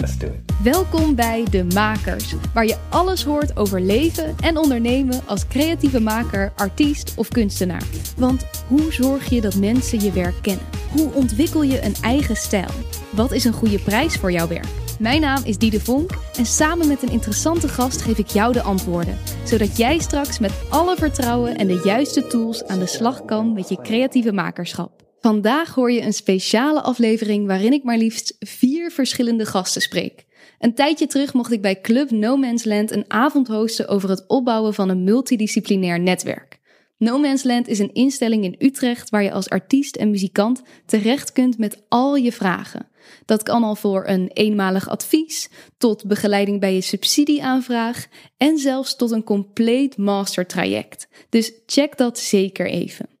[0.00, 0.46] Let's do it.
[0.62, 6.52] Welkom bij De Makers, waar je alles hoort over leven en ondernemen als creatieve maker,
[6.56, 7.82] artiest of kunstenaar.
[8.16, 10.64] Want hoe zorg je dat mensen je werk kennen?
[10.90, 12.70] Hoe ontwikkel je een eigen stijl?
[13.10, 14.68] Wat is een goede prijs voor jouw werk?
[14.98, 18.62] Mijn naam is Diede Vonk en samen met een interessante gast geef ik jou de
[18.62, 23.52] antwoorden, zodat jij straks met alle vertrouwen en de juiste tools aan de slag kan
[23.52, 25.05] met je creatieve makerschap.
[25.26, 30.24] Vandaag hoor je een speciale aflevering waarin ik maar liefst vier verschillende gasten spreek.
[30.58, 34.24] Een tijdje terug mocht ik bij Club No Man's Land een avond hosten over het
[34.26, 36.58] opbouwen van een multidisciplinair netwerk.
[36.98, 41.32] No Man's Land is een instelling in Utrecht waar je als artiest en muzikant terecht
[41.32, 42.88] kunt met al je vragen.
[43.24, 48.06] Dat kan al voor een eenmalig advies, tot begeleiding bij je subsidieaanvraag
[48.36, 51.08] en zelfs tot een compleet mastertraject.
[51.28, 53.15] Dus check dat zeker even.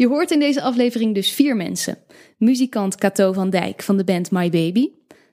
[0.00, 1.98] Je hoort in deze aflevering dus vier mensen.
[2.38, 4.88] Muzikant Cato van Dijk van de band My Baby,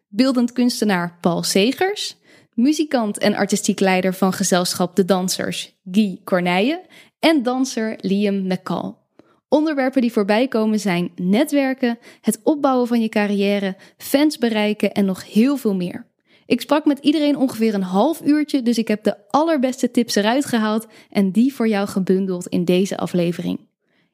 [0.07, 2.17] beeldend kunstenaar Paul Segers,
[2.53, 6.85] muzikant en artistiek leider van gezelschap De Dansers Guy Corneille
[7.19, 8.95] en danser Liam McCall.
[9.49, 15.33] Onderwerpen die voorbij komen zijn netwerken, het opbouwen van je carrière, fans bereiken en nog
[15.33, 16.07] heel veel meer.
[16.45, 20.45] Ik sprak met iedereen ongeveer een half uurtje, dus ik heb de allerbeste tips eruit
[20.45, 23.66] gehaald en die voor jou gebundeld in deze aflevering.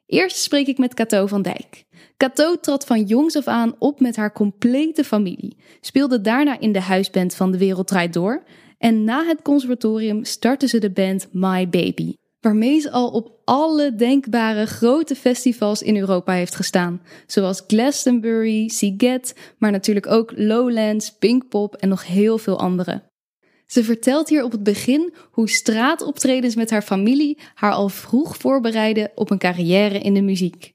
[0.05, 1.83] Eerst spreek ik met Cato van Dijk.
[2.17, 6.81] Cato trad van jongs af aan op met haar complete familie, speelde daarna in de
[6.81, 8.43] huisband van De Wereld Door
[8.77, 13.95] en na het conservatorium startte ze de band My Baby, waarmee ze al op alle
[13.95, 21.75] denkbare grote festivals in Europa heeft gestaan, zoals Glastonbury, Siget, maar natuurlijk ook Lowlands, Pinkpop
[21.75, 23.11] en nog heel veel andere.
[23.73, 29.11] Ze vertelt hier op het begin hoe straatoptredens met haar familie haar al vroeg voorbereiden
[29.15, 30.73] op een carrière in de muziek.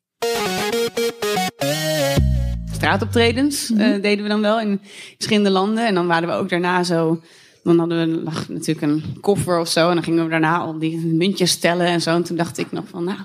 [2.73, 3.81] Straatoptredens Mhm.
[3.81, 4.81] eh, deden we dan wel in
[5.15, 5.87] verschillende landen.
[5.87, 7.21] En dan waren we ook daarna zo.
[7.63, 9.89] Dan hadden we lag natuurlijk een koffer of zo.
[9.89, 12.11] En dan gingen we daarna al die muntjes tellen en zo.
[12.14, 13.19] En toen dacht ik nog van, nou,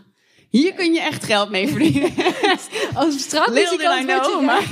[0.50, 2.10] hier kun je echt geld mee verdienen.
[2.94, 4.64] Als straatmuzikant je- maar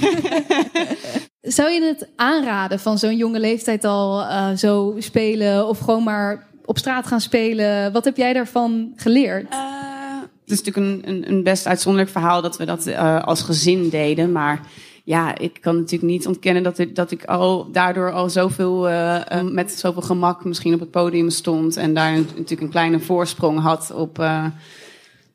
[1.41, 6.47] Zou je het aanraden van zo'n jonge leeftijd al eh, zo spelen of gewoon maar
[6.66, 7.91] op straat gaan spelen?
[7.91, 9.50] Wat heb jij daarvan geleerd?
[9.50, 9.59] Eh,
[10.41, 13.90] het is natuurlijk een, een, een best uitzonderlijk verhaal dat we dat eh, als gezin
[13.90, 14.31] deden.
[14.31, 14.62] Maar
[15.03, 18.90] ja, ik kan natuurlijk niet ontkennen dat dat ik al daardoor al zoveel
[19.44, 21.78] met zoveel gemak misschien op het podium stond.
[21.78, 24.18] En daar natuurlijk een kleine voorsprong had op.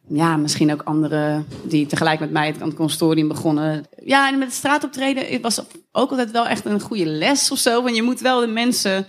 [0.09, 3.85] ja, misschien ook anderen die tegelijk met mij aan het consortium begonnen.
[4.05, 5.63] Ja, en met het straatoptreden het was
[5.93, 7.83] ook altijd wel echt een goede les of zo.
[7.83, 9.07] Want je moet wel de mensen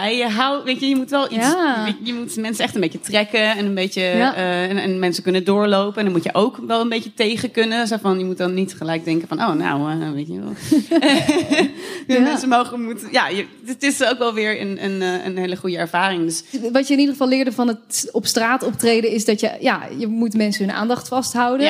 [0.00, 0.60] bij je.
[0.64, 1.46] Weet je, je moet wel iets.
[1.46, 1.86] Ja.
[1.86, 4.02] Je, je moet mensen echt een beetje trekken en een beetje.
[4.02, 4.34] Ja.
[4.34, 5.98] eh, en, en mensen kunnen doorlopen.
[5.98, 7.86] En dan moet je ook wel een beetje tegen kunnen.
[7.86, 10.52] Zo van, je moet dan niet gelijk denken van, oh, nou, eh, weet je wel.
[12.06, 12.20] Ja.
[12.20, 13.08] Mensen mogen moeten.
[13.10, 16.24] Ja, je, het is ook wel weer een, een, eh, een hele goede ervaring.
[16.24, 16.42] Dus
[16.72, 19.82] Wat je in ieder geval leerde van het op straat optreden is dat je, ja,
[19.98, 21.66] je moet mensen hun aandacht vasthouden.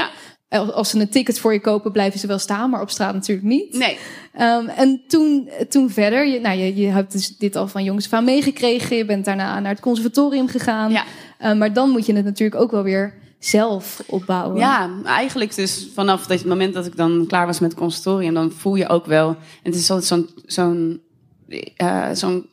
[0.49, 3.15] Ja, Als ze een ticket voor je kopen, blijven ze wel staan, maar op straat
[3.15, 3.73] natuurlijk niet.
[3.79, 3.99] nee.
[4.33, 8.13] Ehm, en toen, toen verder, je, nou, je, je hebt dus dit al van jongs
[8.13, 8.97] aan meegekregen.
[8.97, 10.91] Je bent daarna naar het conservatorium gegaan.
[10.91, 11.05] Ja.
[11.39, 14.59] Ehm, maar dan moet je het natuurlijk ook wel weer zelf opbouwen.
[14.59, 18.53] Ja, eigenlijk dus vanaf het moment dat ik dan klaar was met het conservatorium, dan
[18.53, 19.29] voel je ook wel.
[19.29, 21.01] En het is altijd zo'n, zo'n,
[21.77, 22.47] eh, zo'n,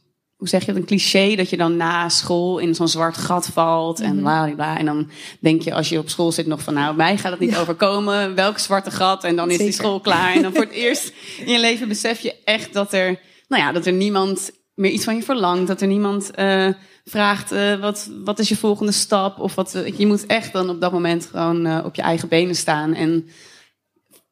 [0.44, 3.48] hoe zeg je het, een cliché dat je dan na school in zo'n zwart gat
[3.48, 4.78] valt en bla bla bla.
[4.78, 5.10] En dan
[5.40, 8.36] denk je als je op school zit nog van, nou, mij gaat het niet overkomen.
[8.36, 9.24] Welk zwarte gat?
[9.24, 10.34] En dan is die school klaar.
[10.34, 13.72] En dan voor het eerst in je leven besef je echt dat er, nou ja,
[13.72, 15.68] dat er niemand meer iets van je verlangt.
[15.68, 16.68] Dat er niemand eh,
[17.06, 19.40] vraagt, eh, wat, wat is je volgende stap?
[19.40, 22.56] Of wat, eh, je moet echt dan op dat moment gewoon op je eigen benen
[22.56, 22.94] staan.
[22.94, 23.30] En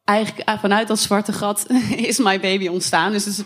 [0.03, 3.11] eigenlijk vanuit dat zwarte gat is My Baby ontstaan.
[3.11, 3.43] Dus het is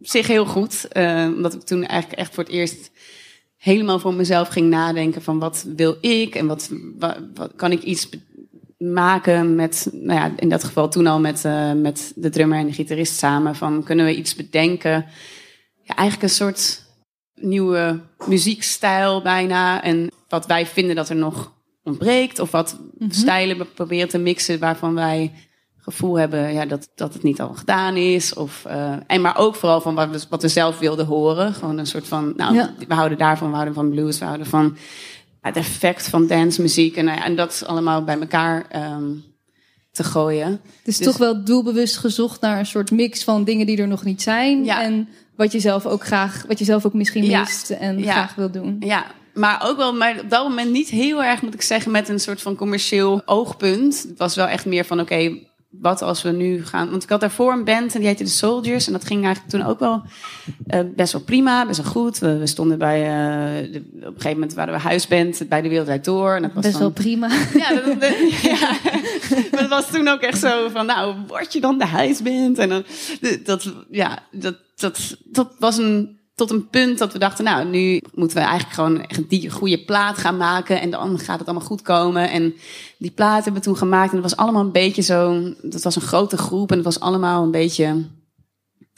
[0.00, 0.88] zich heel goed.
[0.88, 2.90] eh, omdat ik toen eigenlijk echt voor het eerst
[3.56, 6.34] helemaal voor mezelf ging nadenken van wat wil ik?
[6.34, 8.08] En wat, wat, wat kan ik iets
[8.78, 12.66] maken met, nou ja, in dat geval toen al met, eh, met de drummer en
[12.66, 13.54] de gitarist samen.
[13.56, 15.06] Van kunnen we iets bedenken?
[15.82, 16.82] Ja, eigenlijk een soort
[17.34, 19.82] nieuwe muziekstijl bijna.
[19.82, 21.52] En wat wij vinden dat er nog
[21.82, 22.38] ontbreekt.
[22.38, 25.32] Of wat stijlen we proberen te mixen waarvan wij
[25.84, 28.34] gevoel hebben ja, dat, dat het niet al gedaan is.
[28.34, 31.54] Of, eh, en maar ook vooral van wat we, wat we zelf wilden horen.
[31.54, 32.74] Gewoon een soort van, nou, Ja.
[32.88, 34.76] we houden daarvan, we houden van blues, we houden van
[35.40, 36.96] het effect van dancemuziek.
[36.96, 39.04] En, nou en dat allemaal bij elkaar ehm,
[39.90, 40.60] te gooien.
[40.84, 44.04] Dus, Dus- toch wel doelbewust gezocht naar een soort mix van dingen die er nog
[44.04, 44.64] niet zijn.
[44.64, 44.82] Ja.
[44.82, 47.40] En wat je zelf ook graag, wat je zelf ook misschien Ja.
[47.40, 48.10] mist en Ja.
[48.12, 48.76] graag wil doen.
[48.80, 49.04] Ja,
[49.34, 52.20] maar ook wel, maar op dat moment niet heel erg, moet ik zeggen, met een
[52.20, 54.06] soort van commercieel oogpunt.
[54.08, 55.38] Het was wel echt meer van, oké,
[55.80, 56.90] wat als we nu gaan.
[56.90, 58.86] Want ik had daarvoor een band en die heette The Soldiers.
[58.86, 60.02] En dat ging eigenlijk toen ook wel
[60.74, 62.18] uh, best wel prima, best wel goed.
[62.18, 63.00] We, we stonden bij.
[63.00, 66.34] Uh, de, op een gegeven moment waren we huisband bij de Wereld Door.
[66.34, 67.28] En dat was best dan, wel prima.
[67.54, 68.76] Ja, dat, dat, ja.
[69.50, 70.86] maar dat was toen ook echt zo van.
[70.86, 72.58] Nou, word je dan de huisband?
[72.58, 72.84] En dan,
[73.44, 78.00] dat, ja, dat, dat, dat was een tot een punt dat we dachten, nou, nu
[78.14, 80.80] moeten we eigenlijk gewoon echt die goede plaat gaan maken.
[80.80, 82.30] En dan gaat het allemaal goed komen.
[82.30, 82.54] En
[82.98, 84.10] die plaat hebben we toen gemaakt.
[84.10, 85.42] En het was allemaal een beetje zo.
[85.62, 86.70] Dat was een grote groep.
[86.70, 88.04] En het was allemaal een beetje.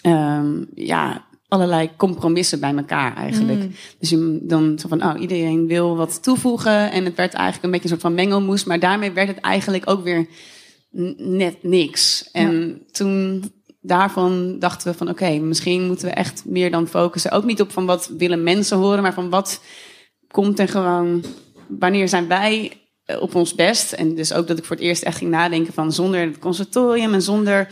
[0.06, 3.60] Um, ja, allerlei compromissen bij elkaar eigenlijk.
[3.60, 3.72] Mm.
[3.98, 6.90] Dus je, dan zo van, oh, iedereen wil wat toevoegen.
[6.90, 8.64] En het werd eigenlijk een beetje een soort van mengelmoes.
[8.64, 10.26] Maar daarmee werd het eigenlijk ook weer
[11.16, 12.28] net niks.
[12.32, 12.74] En ja.
[12.92, 13.44] toen
[13.86, 17.30] daarvan dachten we van oké, misschien moeten we echt meer dan focussen.
[17.30, 19.60] Ook niet op van wat willen mensen horen, maar van wat
[20.30, 21.24] komt er gewoon,
[21.68, 22.72] wanneer zijn wij
[23.04, 23.92] eh, op ons best.
[23.92, 27.14] En dus ook dat ik voor het eerst echt ging nadenken van zonder het conservatorium
[27.14, 27.68] en zonder,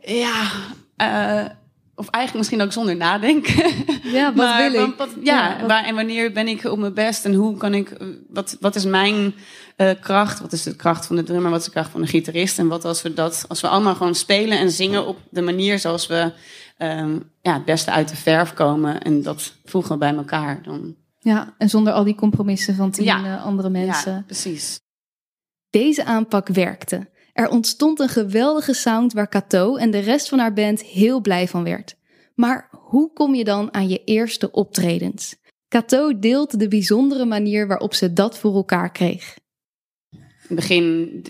[0.00, 0.50] ja,
[0.96, 1.50] uh,
[1.96, 3.54] of eigenlijk misschien ook zonder nadenken.
[4.12, 4.94] Ja, wat maar, wil ik?
[4.96, 7.96] Wat, ja, ja waar, en wanneer ben ik op mijn best en hoe kan ik,
[8.28, 9.34] wat, wat is mijn
[9.76, 10.40] uh, kracht?
[10.40, 11.50] Wat is de kracht van de drummer?
[11.50, 12.58] Wat is de kracht van de gitarist?
[12.58, 15.78] En wat als we dat, als we allemaal gewoon spelen en zingen op de manier
[15.78, 16.32] zoals we
[16.78, 20.94] um, ja, het beste uit de verf komen en dat voegen bij elkaar dan.
[21.18, 23.24] Ja, en zonder al die compromissen van tien ja.
[23.24, 24.12] uh, andere mensen.
[24.12, 24.80] Ja, precies.
[25.70, 27.08] Deze aanpak werkte.
[27.36, 31.48] Er ontstond een geweldige sound waar Cato en de rest van haar band heel blij
[31.48, 31.96] van werd.
[32.34, 35.36] Maar hoe kom je dan aan je eerste optredens?
[35.68, 39.34] Cato deelt de bijzondere manier waarop ze dat voor elkaar kreeg.
[40.10, 41.24] In het begin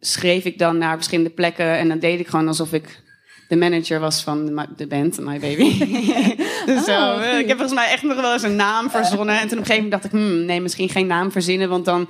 [0.00, 3.02] schreef ik dan naar verschillende plekken en dan deed ik gewoon alsof ik
[3.48, 4.46] de manager was van
[4.76, 5.78] de band, My Baby.
[6.66, 9.40] dus oh, zo, ik heb volgens mij echt nog wel eens een naam verzonnen.
[9.40, 11.84] En toen op een gegeven moment dacht ik, hmm, nee, misschien geen naam verzinnen, want
[11.84, 12.08] dan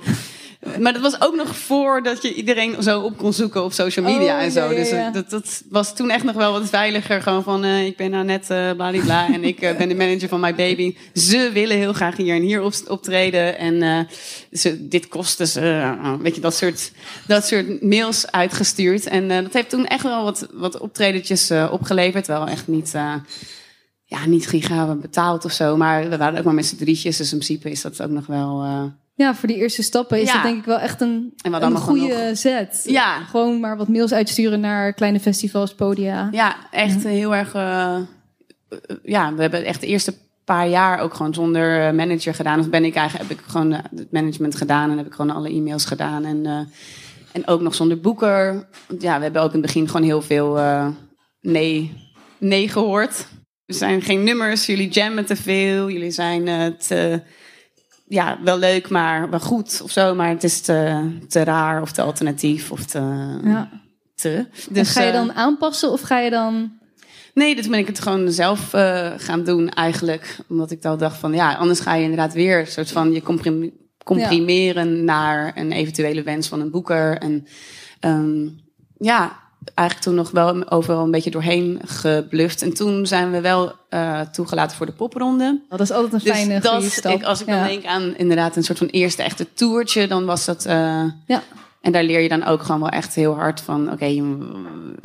[0.79, 4.35] maar dat was ook nog voordat je iedereen zo op kon zoeken op social media
[4.35, 4.71] oh, en zo.
[4.71, 5.11] Ja, ja, ja.
[5.11, 7.21] Dus dat, dat was toen echt nog wel wat veiliger.
[7.21, 10.29] Gewoon van, uh, ik ben nou net uh, bla en ik uh, ben de manager
[10.29, 10.95] van My Baby.
[11.13, 13.57] Ze willen heel graag hier en hier op, optreden.
[13.57, 14.07] En
[14.51, 15.53] ze, dit kost dus,
[16.21, 16.91] weet je, dat soort,
[17.27, 19.07] dat soort mails uitgestuurd.
[19.07, 22.27] En dat heeft toen echt wel wat, wat optredetjes opgeleverd.
[22.27, 22.93] Wel echt niet
[24.03, 25.77] ja, niet giga betaald of zo.
[25.77, 27.17] Maar we waren ook maar met z'n drietjes.
[27.17, 28.63] Dus in principe is dat ook nog wel...
[28.63, 28.83] Uh...
[29.17, 30.33] Ja, voor die eerste stappen is ja.
[30.33, 32.83] dat denk ik wel echt een, een goede zet.
[32.85, 33.23] Ja.
[33.23, 36.27] Gewoon maar wat mails uitsturen naar kleine festivals, podia.
[36.31, 37.09] Ja, echt ja.
[37.09, 37.55] heel erg...
[37.55, 37.97] Uh,
[39.03, 40.13] ja, we hebben echt de eerste
[40.45, 42.59] paar jaar ook gewoon zonder manager gedaan.
[42.59, 45.49] Of ben ik eigenlijk, heb ik gewoon het management gedaan en heb ik gewoon alle
[45.49, 46.25] e-mails gedaan.
[46.25, 46.59] En, uh,
[47.31, 48.67] en ook nog zonder boeker.
[48.99, 50.59] Ja, we hebben ook in het begin gewoon heel veel
[51.41, 51.93] nee,
[52.37, 53.27] nee gehoord.
[53.65, 57.21] Er zijn geen nummers, jullie jammen te veel, jullie zijn te,
[58.07, 61.91] ja, wel leuk, maar wel goed of zo, maar het is te, te raar of
[61.91, 62.99] te alternatief of te.
[63.43, 63.69] Ja.
[64.15, 64.45] te.
[64.69, 66.71] Dus, ga je dan uh, aanpassen of ga je dan.
[67.33, 70.37] Nee, dat ben ik het gewoon zelf uh, gaan doen eigenlijk.
[70.47, 73.21] Omdat ik dan dacht van ja, anders ga je inderdaad weer een soort van je
[73.21, 73.71] comprim
[74.03, 75.03] comprimeren ja.
[75.03, 77.17] naar een eventuele wens van een boeker.
[77.17, 77.47] En
[78.01, 78.59] um,
[78.97, 79.39] ja,
[79.73, 82.61] eigenlijk toen nog wel overal een beetje doorheen gebluft.
[82.61, 85.61] En toen zijn we wel uh, toegelaten voor de popronde.
[85.63, 87.13] Oh, dat is altijd een dus fijne dat, stap.
[87.13, 87.59] Ik, als ik ja.
[87.59, 90.65] dan denk aan inderdaad een soort van eerste echte toertje, dan was dat...
[90.65, 91.43] Uh, ja.
[91.81, 93.91] En daar leer je dan ook gewoon wel echt heel hard van...
[93.91, 94.23] oké, okay,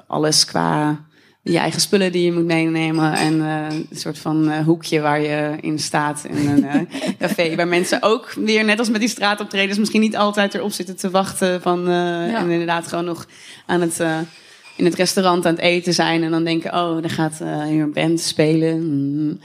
[0.07, 1.01] alles qua
[1.43, 3.13] je eigen spullen die je moet meenemen.
[3.13, 7.57] En uh, een soort van uh, hoekje waar je in staat in een uh, café.
[7.57, 11.11] Waar mensen ook weer, net als met die straatoptredens, misschien niet altijd erop zitten te
[11.11, 11.63] wachten.
[11.63, 12.37] Van, ja.
[12.37, 13.27] En inderdaad gewoon nog
[13.67, 14.01] aan het
[14.77, 17.83] in het restaurant aan het eten zijn en dan denken, oh, er gaat uh, hier
[17.83, 18.81] een band spelen.
[18.83, 19.39] Mm.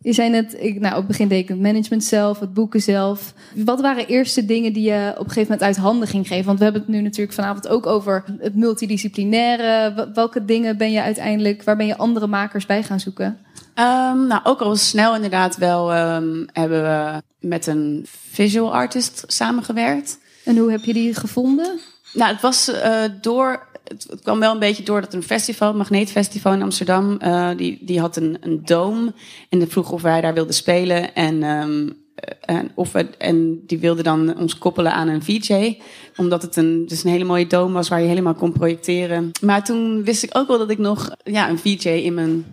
[0.00, 2.82] Je zei net, ik, nou, op het begin deed ik het management zelf, het boeken
[2.82, 3.34] zelf.
[3.54, 6.44] Wat waren eerste dingen die je op een gegeven moment uit handen ging geven?
[6.44, 10.10] Want we hebben het nu natuurlijk vanavond ook over het multidisciplinaire.
[10.14, 13.38] Welke dingen ben je uiteindelijk, waar ben je andere makers bij gaan zoeken?
[13.78, 20.18] Um, nou, ook al snel inderdaad wel um, hebben we met een visual artist samengewerkt.
[20.44, 21.78] En hoe heb je die gevonden?
[22.12, 26.52] Nou, het was uh, door het, kwam wel een beetje door dat een festival, Magneetfestival
[26.52, 29.12] in Amsterdam, uh, die, die had een, een dome.
[29.48, 31.14] En die vroeg of wij daar wilden spelen.
[31.14, 31.96] En, um,
[32.40, 35.78] en, of en die wilden dan ons koppelen aan een VJ.
[36.16, 39.30] Omdat het een, dus een hele mooie dome was waar je helemaal kon projecteren.
[39.40, 42.44] Maar toen wist ik ook wel dat ik nog ja, een VJ in mijn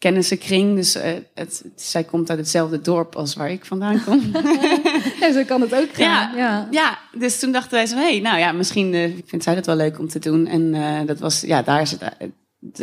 [0.00, 0.76] kennissenkring.
[0.76, 1.02] Dus uh,
[1.34, 4.30] het, zij komt uit hetzelfde dorp als waar ik vandaan kom.
[5.20, 6.04] ja, zo kan het ook gaan.
[6.04, 6.68] Ja, ja.
[6.70, 9.66] ja dus toen dachten wij zo, hé, hey, nou ja, misschien uh, vindt zij dat
[9.66, 10.46] wel leuk om te doen.
[10.46, 12.02] En uh, dat was, ja, daar is het.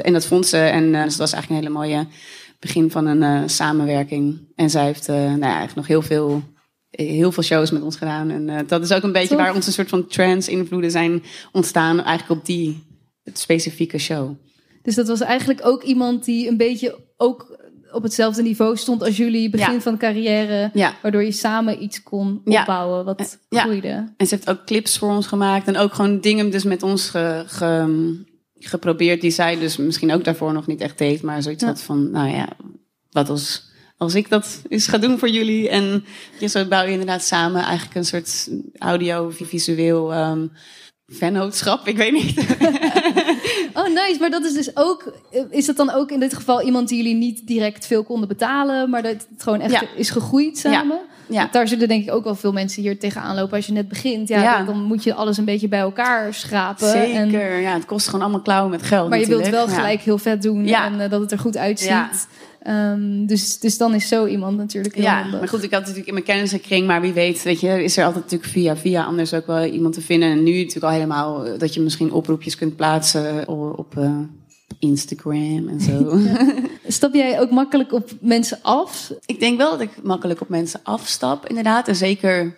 [0.01, 0.57] en dat vond ze.
[0.57, 2.07] En dus dat was eigenlijk een hele mooie
[2.59, 4.51] begin van een samenwerking.
[4.55, 6.43] En zij heeft nou ja, eigenlijk nog heel veel
[6.89, 8.29] heel veel shows met ons gedaan.
[8.29, 9.37] En uh, dat is ook een beetje Tof.
[9.37, 12.03] waar onze soort van trance-invloeden zijn ontstaan.
[12.03, 12.83] Eigenlijk op die
[13.33, 14.35] specifieke show.
[14.81, 17.55] Dus dat was eigenlijk ook iemand die een beetje ook
[17.91, 19.79] op hetzelfde niveau stond als jullie begin Ja.
[19.81, 20.69] van carrière.
[20.73, 20.93] Ja.
[21.01, 23.61] Waardoor je samen iets kon opbouwen wat Ja.
[23.61, 24.13] groeide.
[24.17, 25.67] En ze heeft ook clips voor ons gemaakt.
[25.67, 28.25] En ook gewoon dingen dus met ons ge, ge-
[28.59, 29.21] geprobeerd.
[29.21, 31.21] Die zij dus misschien ook daarvoor nog niet echt deed.
[31.21, 32.47] Maar zoiets had van, nou ja,
[33.11, 33.63] wat als,
[33.97, 35.69] als ik dat eens ga doen voor jullie.
[35.69, 36.05] En
[36.39, 40.47] je zo bouw je inderdaad samen eigenlijk een soort audio-visueel ehm
[41.07, 41.87] vennootschap.
[41.87, 42.35] Ik weet niet.
[43.73, 44.15] Oh, nice.
[44.19, 45.13] Maar dat is dus ook.
[45.49, 48.89] Is dat dan ook in dit geval iemand die jullie niet direct veel konden betalen,
[48.89, 49.83] maar dat het gewoon echt Ja.
[49.95, 50.95] is gegroeid samen?
[50.97, 51.03] Ja.
[51.51, 54.27] Daar zullen denk ik ook wel veel mensen hier tegenaan lopen als je net begint.
[54.29, 54.63] Ja, Ja.
[54.63, 56.93] Dan, moet je alles een beetje bij elkaar schrapen.
[56.93, 57.59] En, Zeker.
[57.59, 59.73] Ja, het kost gewoon allemaal klauwen met geld maar je wilt wel Ja.
[59.75, 60.85] gelijk heel vet doen Ja.
[60.85, 61.87] en eh, dat het er goed uitziet.
[61.87, 62.09] Ja.
[62.63, 65.39] Ehm, dus, dus dan is zo iemand natuurlijk heel Ja, handig.
[65.39, 68.05] maar goed, ik had natuurlijk in mijn kennissenkring, maar wie weet, weet je, is er
[68.05, 70.29] altijd natuurlijk via via anders ook wel iemand te vinden.
[70.29, 74.11] En nu natuurlijk al helemaal eh, dat je misschien oproepjes kunt plaatsen o- op eh,
[74.79, 76.19] Instagram en zo.
[76.87, 79.13] Stap jij ook makkelijk op mensen af?
[79.25, 81.87] ik denk wel dat ik makkelijk op mensen afstap, inderdaad.
[81.87, 82.57] En zeker,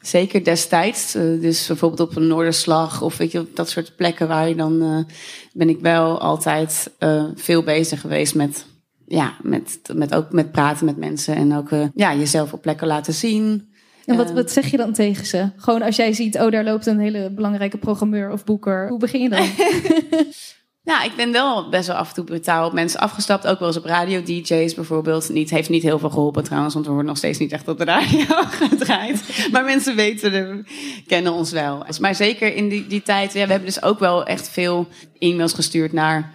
[0.00, 4.48] zeker destijds, eh, dus bijvoorbeeld op een Noorderslag of weet je, dat soort plekken waar
[4.48, 5.14] je dan, eh,
[5.52, 8.66] ben ik wel altijd eh, veel bezig geweest met,
[9.06, 13.14] ja, met, met ook met praten met mensen en ook ja, jezelf op plekken laten
[13.14, 13.68] zien.
[14.04, 15.50] En wat, wat zeg je dan tegen ze?
[15.56, 18.88] Gewoon als jij ziet, oh, daar loopt een hele belangrijke programmeur of boeker.
[18.88, 19.46] Hoe begin je dan?
[20.90, 23.46] Ja, ik ben wel best wel af en toe brutaal op mensen afgestapt.
[23.46, 25.28] Ook wel eens op radio-dj's bijvoorbeeld.
[25.28, 27.78] Niet, heeft niet heel veel geholpen trouwens, want we worden nog steeds niet echt op
[27.78, 28.24] de radio
[28.68, 29.48] gedraaid.
[29.52, 30.64] Maar mensen weten, er,
[31.06, 31.84] kennen ons wel.
[32.00, 35.52] Maar zeker in die, die tijd, ja, we hebben dus ook wel echt veel e-mails
[35.52, 36.32] gestuurd naar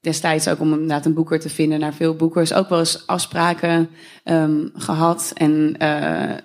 [0.00, 2.52] destijds ook om inderdaad een boeker te vinden, naar veel boekers.
[2.52, 3.90] Ook wel eens afspraken
[4.24, 5.32] ehm, gehad.
[5.34, 6.36] En eh,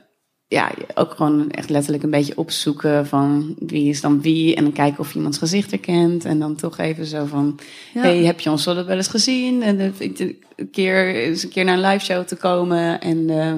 [0.54, 4.56] ja, ook gewoon echt letterlijk een beetje opzoeken van wie is dan wie.
[4.56, 6.26] En dan kijken of je iemands gezicht herkent.
[6.26, 7.60] En dan toch even zo van,
[7.94, 8.02] Ja.
[8.02, 9.62] hey, heb je ons wel wel eens gezien?
[9.64, 10.20] En ik
[10.56, 13.02] een keer, eens een keer naar een live show te komen.
[13.02, 13.54] En eh,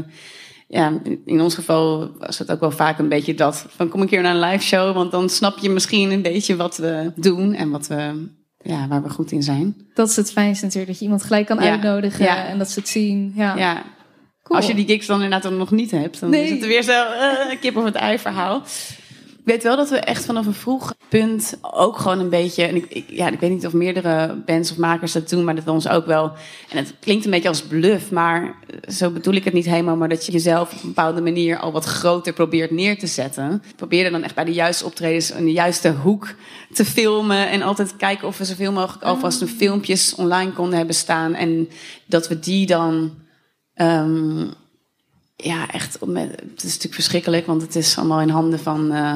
[0.68, 0.94] ja,
[1.26, 3.66] in ons geval was het ook wel vaak een beetje dat.
[3.70, 6.56] Van kom een keer naar een live show, want dan snap je misschien een beetje
[6.56, 8.28] wat we doen en wat we,
[8.64, 9.76] ja, waar we goed in zijn.
[9.94, 11.70] Dat is het fijnste natuurlijk, dat je iemand gelijk kan Ja.
[11.72, 12.46] uitnodigen Ja.
[12.48, 13.34] en dat ze het zien.
[13.36, 13.84] Ja, Ja,
[14.46, 14.60] cool.
[14.60, 16.44] Als je die gigs dan inderdaad nog niet hebt, dan Nee.
[16.44, 18.62] is het weer zo eh, kip of het ei verhaal.
[19.46, 22.64] Ik weet wel dat we echt vanaf een vroeg punt ook gewoon een beetje...
[22.64, 25.56] En ik, ik- ja, ik weet niet of meerdere bands of makers dat doen, maar
[25.56, 26.32] dat we ons ook wel...
[26.70, 28.56] En het klinkt een beetje als bluff, maar
[28.90, 29.96] zo bedoel ik het niet helemaal.
[29.96, 33.64] Maar dat je jezelf op een bepaalde manier al wat groter probeert neer te zetten.
[33.76, 36.34] Probeer dan echt bij de juiste optredens in de juiste hoek
[36.74, 37.50] te filmen.
[37.50, 41.34] En altijd kijken of we zoveel mogelijk alvast een filmpjes online konden hebben staan.
[41.34, 41.70] En
[42.06, 43.12] dat we die dan...
[43.76, 44.48] ehm,
[45.36, 45.98] ja, echt.
[46.00, 49.16] Het is natuurlijk verschrikkelijk, want het is allemaal in handen van, eh,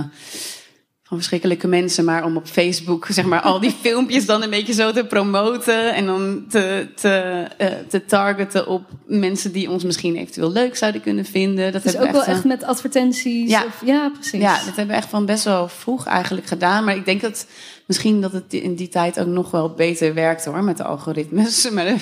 [1.04, 2.06] van verschrikkelijke mensen.
[2.06, 5.94] Maar om op Facebook, zeg maar, al die filmpjes dan een beetje zo te promoten.
[5.94, 11.02] En dan te, te, eh, te targeten op mensen die ons misschien eventueel leuk zouden
[11.02, 11.72] kunnen vinden.
[11.72, 13.50] Dat Dus hebben ook we wel eh, echt met advertenties.
[13.50, 13.66] Ja.
[13.66, 14.42] Of, ja, precies.
[14.42, 16.84] ja, dat hebben we echt van best wel vroeg eigenlijk gedaan.
[16.84, 17.46] Maar ik denk dat
[17.90, 21.70] misschien dat het in die tijd ook nog wel beter werkt hoor, met de algoritmes.
[21.74, 21.94] Maar,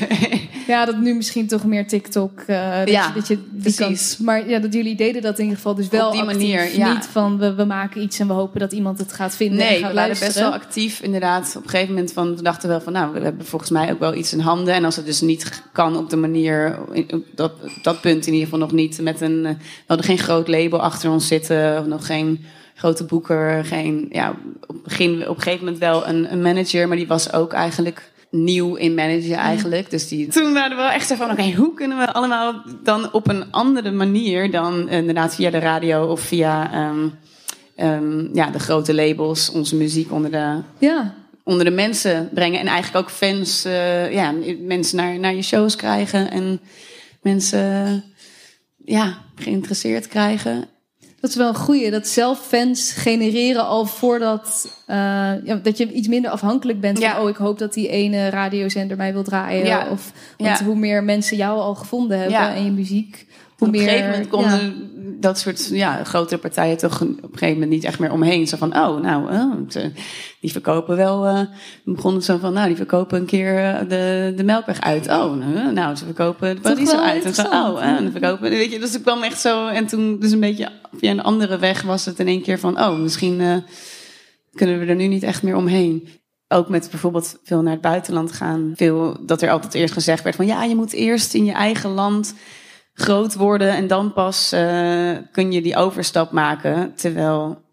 [0.68, 2.40] Ja, dat nu misschien toch meer TikTok.
[2.48, 4.18] eh, dat Ja, je, dat je precies.
[4.18, 6.38] maar ja, dat jullie deden dat in ieder geval dus wel Op die actief.
[6.38, 6.94] manier, ja.
[6.94, 9.66] Niet van we, we maken iets en we hopen dat iemand het gaat vinden en
[9.66, 11.54] Nee, gaat we waren best wel actief inderdaad.
[11.58, 14.00] Op een gegeven moment van, we dachten wel van, nou, we hebben volgens mij ook
[14.00, 14.74] wel iets in handen.
[14.74, 16.78] En als het dus niet kan op de manier,
[17.12, 20.06] op dat, op dat punt in ieder geval nog niet, met een, eh, we hadden
[20.06, 22.46] geen groot label achter ons zitten, of nog geen
[22.78, 24.36] grote boeker, geen, ja,
[24.68, 28.12] op, begin, op een gegeven moment wel een, een manager, maar die was ook eigenlijk
[28.32, 29.90] nieuw in managen eigenlijk.
[29.90, 33.14] Dus die, toen waren we wel echt zo van, oké, hoe kunnen we allemaal dan
[33.14, 36.74] op een andere manier dan inderdaad via de radio of via...
[36.74, 37.08] ehm,
[37.76, 42.60] ehm, ja, de grote labels onze muziek onder de, Ja, onder de mensen brengen.
[42.60, 46.32] En eigenlijk ook fans, eh, ja, mensen naar, naar je shows krijgen.
[46.32, 46.60] En
[47.22, 48.04] mensen,
[48.86, 50.68] ja, geïnteresseerd krijgen.
[51.20, 51.92] Dat is wel een goeie.
[51.92, 54.72] Dat zelf fans genereren al voordat...
[54.86, 54.96] eh,
[55.44, 57.14] ja, dat je iets minder afhankelijk bent Ja.
[57.16, 57.24] van...
[57.24, 59.66] oh, ik hoop dat die ene radiozender mij wil draaien.
[59.66, 59.88] Ja.
[59.92, 63.26] Of, want hoe meer mensen jou al gevonden hebben en je muziek...
[63.60, 64.30] Op een gegeven moment ja.
[64.30, 68.48] konden dat soort ja, grotere partijen toch op een gegeven moment niet echt meer omheen.
[68.48, 69.92] Zo van, oh, nou, eh, ze-
[70.42, 71.26] die verkopen wel.
[71.26, 71.40] eh
[71.84, 75.08] we begonnen zo van, nou, die verkopen een keer eh, de, de Melkweg uit.
[75.08, 77.24] Oh, nou, nou, ze verkopen de Paradiso wel uit.
[77.26, 79.68] En zo, oh, en verkopen, weet je, dus ik kwam echt zo.
[79.68, 82.80] En toen, dus een beetje via een andere weg was het in één keer van,
[82.80, 83.56] oh, misschien eh,
[84.54, 86.08] kunnen we er nu niet echt meer omheen.
[86.48, 88.74] Ook met bijvoorbeeld veel naar het buitenland gaan.
[88.76, 91.90] Veel dat er altijd eerst gezegd werd van ja, je moet eerst in je eigen
[91.90, 92.34] land
[93.00, 96.96] groot worden en dan pas uh, kun je die overstap maken.
[96.96, 97.66] Terwijl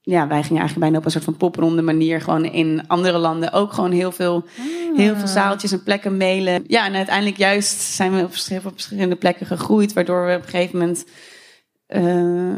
[0.00, 3.52] ja, wij gingen eigenlijk bijna op een soort van popronde manier gewoon in andere landen
[3.52, 4.44] ook gewoon heel veel,
[4.94, 6.64] heel veel zaaltjes en plekken mailen.
[6.66, 10.48] Ja, en uiteindelijk juist zijn we op, op verschillende plekken gegroeid, waardoor we op een
[10.48, 11.04] gegeven moment,
[11.88, 12.54] uh,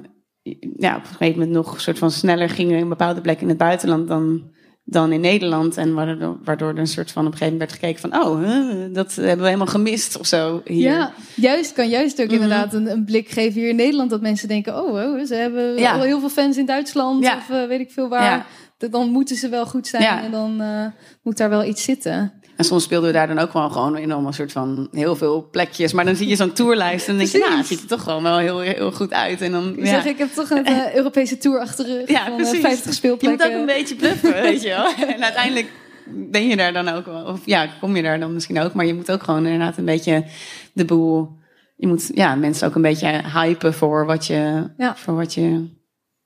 [0.77, 3.49] ja, op een gegeven moment nog een soort van sneller gingen in bepaalde plekken in
[3.49, 4.51] het buitenland dan
[4.91, 5.77] dan in Nederland.
[5.77, 8.21] En waardoor, waardoor er een soort van op een gegeven moment werd gekeken van...
[8.23, 10.91] oh, dat hebben we helemaal gemist of zo hier.
[10.91, 12.35] Ja, juist, kan juist ook mhm.
[12.35, 14.11] inderdaad een, een, blik geven hier in Nederland...
[14.11, 17.25] dat mensen denken, oh, oh ze hebben al heel veel fans in Duitsland...
[17.25, 18.47] of uh, weet ik veel waar.
[18.91, 20.87] Dan moeten ze wel goed zijn en dan uh,
[21.23, 22.33] moet daar wel iets zitten.
[22.59, 25.49] En soms speelden we daar dan ook wel gewoon in een soort van heel veel
[25.51, 25.93] plekjes.
[25.93, 28.03] Maar dan zie je zo'n tourlijst en dan denk je, nou, het ziet er toch
[28.03, 29.41] gewoon wel heel, heel goed uit.
[29.41, 29.85] En dan, ja.
[29.85, 32.95] zeg, ik heb toch een uh, Europese tour achter de rug ja, van uh, 50
[32.95, 33.51] speelplekken.
[33.51, 35.07] Je moet ook een beetje bluffen, weet je wel.
[35.07, 35.73] En uiteindelijk
[36.07, 37.25] ben je daar dan ook wel.
[37.25, 38.73] Of ja, kom je daar dan misschien ook.
[38.73, 40.25] Maar je moet ook gewoon inderdaad een beetje
[40.73, 41.37] de boel...
[41.77, 44.97] Je moet ja, mensen ook een beetje hypen voor wat je, ja.
[44.97, 45.69] voor wat je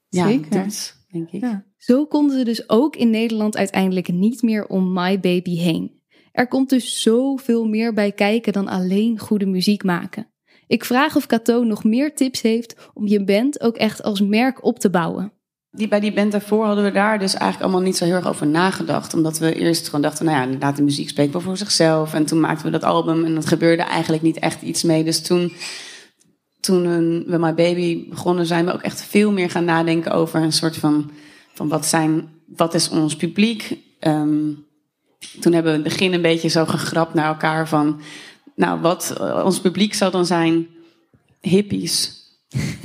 [0.08, 0.62] ja, Zeker.
[0.62, 1.40] doet, denk ik.
[1.40, 1.64] Ja.
[1.76, 6.01] Zo konden ze dus ook in Nederland uiteindelijk niet meer om My Baby heen.
[6.32, 10.26] Er komt dus zoveel meer bij kijken dan alleen goede muziek maken.
[10.66, 14.64] Ik vraag of Cato nog meer tips heeft om je band ook echt als merk
[14.64, 15.32] op te bouwen.
[15.70, 18.28] Die, bij die band daarvoor hadden we daar dus eigenlijk allemaal niet zo heel erg
[18.28, 19.14] over nagedacht.
[19.14, 22.14] Omdat we eerst gewoon dachten, nou ja, inderdaad, de muziek spreekt wel voor zichzelf.
[22.14, 25.04] En toen maakten we dat album en dat gebeurde eigenlijk niet echt iets mee.
[25.04, 25.52] Dus toen,
[26.60, 26.82] toen
[27.26, 30.76] we My Baby begonnen, zijn we ook echt veel meer gaan nadenken over een soort
[30.76, 31.10] van,
[31.52, 33.78] van wat, zijn, wat is ons publiek?
[34.00, 34.66] Um,
[35.40, 38.00] toen hebben we in het begin een beetje zo gegrapt naar elkaar van,
[38.54, 40.66] nou, wat eh, ons publiek zal dan zijn
[41.40, 42.22] hippies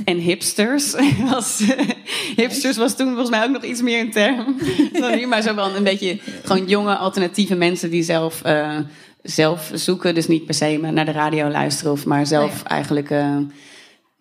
[0.04, 0.94] en hipsters.
[1.30, 1.62] was,
[2.36, 4.56] hipsters was toen volgens mij ook nog iets meer een term.
[5.00, 8.78] Dan nu, maar zo wel een beetje gewoon jonge alternatieve mensen die zelf, uh,
[9.22, 13.36] zelf zoeken, dus niet per se naar de radio luisteren of maar zelf eigenlijk, uh,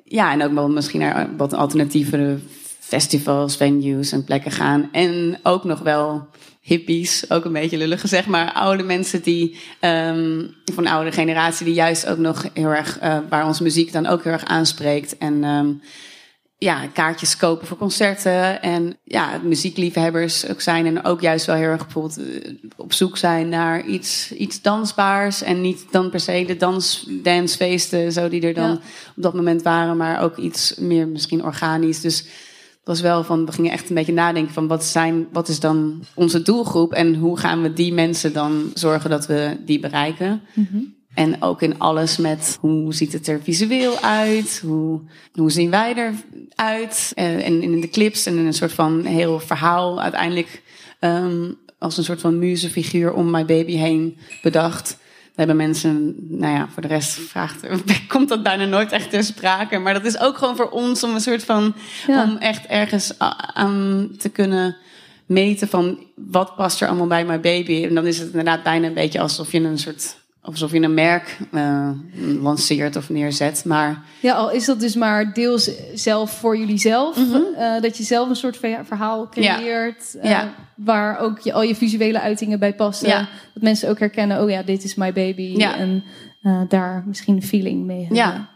[0.03, 2.39] ja, en ook wel misschien naar wat alternatieve
[2.87, 6.27] festivals, venues en plekken gaan en ook nog wel
[6.61, 11.65] hippies, ook een beetje lullig gezegd, maar oude mensen die um, van de oude generatie,
[11.65, 15.17] die juist ook nog heel erg, uh, waar onze muziek dan ook heel erg aanspreekt.
[15.17, 15.81] En um,
[16.57, 18.61] ja, kaartjes kopen voor concerten.
[18.61, 20.85] En ja, muziekliefhebbers ook zijn.
[20.85, 25.41] En ook juist wel heel erg bijvoorbeeld eh, op zoek zijn naar iets, iets dansbaars.
[25.41, 28.71] En niet dan per se de dans, dancefeesten, zo die er dan
[29.15, 29.97] op dat moment waren.
[29.97, 32.01] Maar ook iets meer misschien organisch.
[32.01, 32.25] Dus
[32.87, 36.03] was wel van, we gingen echt een beetje nadenken van wat, zijn, wat is dan
[36.13, 40.41] onze doelgroep en hoe gaan we die mensen dan zorgen dat we die bereiken.
[40.53, 40.77] Mhm.
[41.13, 45.01] En ook in alles met hoe ziet het er visueel uit, hoe,
[45.33, 47.11] hoe zien wij eruit.
[47.15, 50.61] Eh, en in de clips en in een soort van heel verhaal uiteindelijk
[50.99, 54.97] um, als een soort van muzefiguur om My Baby heen bedacht
[55.37, 57.67] hebben mensen, nou ja, voor de rest vraagt,
[58.07, 59.77] komt dat bijna nooit echt ter sprake.
[59.77, 61.73] Maar dat is ook gewoon voor ons om een soort van,
[62.07, 63.19] om echt ergens
[63.53, 64.77] aan te kunnen
[65.25, 67.83] meten van wat past er allemaal bij mijn baby.
[67.83, 70.15] En dan is het inderdaad bijna een beetje alsof je een soort
[70.51, 71.89] alsof je een merk uh,
[72.41, 73.65] lanceert of neerzet.
[73.65, 74.03] Maar...
[74.21, 77.17] Ja, al is dat dus maar deels zelf voor jullie zelf.
[77.17, 77.41] Mhm.
[77.55, 80.17] Eh, dat je zelf een soort verhaal creëert.
[80.21, 80.43] Ja.
[80.43, 83.07] Uh, waar ook je, al je visuele uitingen bij passen.
[83.07, 83.29] Ja.
[83.53, 85.53] Dat mensen ook herkennen, oh ja, dit is my baby.
[85.57, 85.75] Ja.
[85.75, 86.03] En
[86.67, 88.17] daar misschien een feeling mee hebben.
[88.17, 88.49] Ja.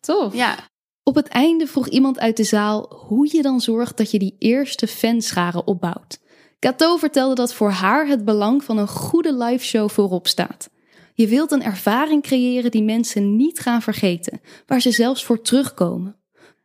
[0.00, 0.34] Tof.
[0.34, 0.56] Ja.
[1.02, 4.36] Op het einde vroeg iemand uit de zaal hoe je dan zorgt dat je die
[4.38, 6.18] eerste fanscharen opbouwt.
[6.58, 10.68] Cato vertelde dat voor haar het belang van een goede liveshow voorop staat.
[11.16, 16.16] Je wilt een ervaring creëren die mensen niet gaan vergeten, waar ze zelfs voor terugkomen.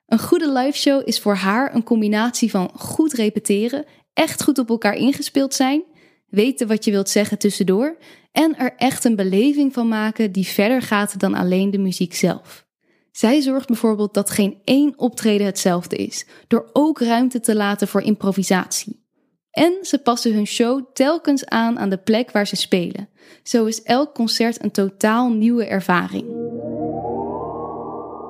[0.05, 4.95] Een goede liveshow is voor haar een combinatie van goed repeteren, echt goed op elkaar
[4.95, 5.83] ingespeeld zijn,
[6.29, 7.97] weten wat je wilt zeggen tussendoor
[8.31, 12.67] en er echt een beleving van maken die verder gaat dan alleen de muziek zelf.
[13.11, 18.01] Zij zorgt bijvoorbeeld dat geen één optreden hetzelfde is, door ook ruimte te laten voor
[18.01, 19.07] improvisatie.
[19.51, 23.09] En ze passen hun show telkens aan aan de plek waar ze spelen.
[23.43, 26.39] Zo is elk concert een totaal nieuwe ervaring.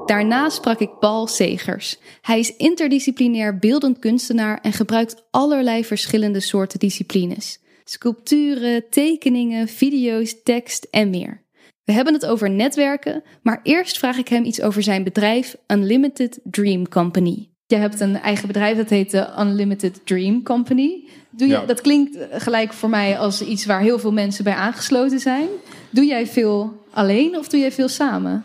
[0.05, 1.97] Daarna sprak ik Paul Segers.
[2.21, 10.87] Hij is interdisciplinair beeldend kunstenaar en gebruikt allerlei verschillende soorten disciplines: sculpturen, tekeningen, video's, tekst
[10.91, 11.47] en meer.
[11.83, 16.39] We hebben het over netwerken, maar eerst vraag ik hem iets over zijn bedrijf Unlimited
[16.43, 17.48] Dream Company.
[17.69, 21.03] Je hebt een eigen bedrijf dat heet de Unlimited Dream Company.
[21.29, 25.19] Doe je, Dat klinkt gelijk voor mij als iets waar heel veel mensen bij aangesloten
[25.19, 25.47] zijn.
[25.89, 28.43] Doe jij veel alleen of doe jij veel samen?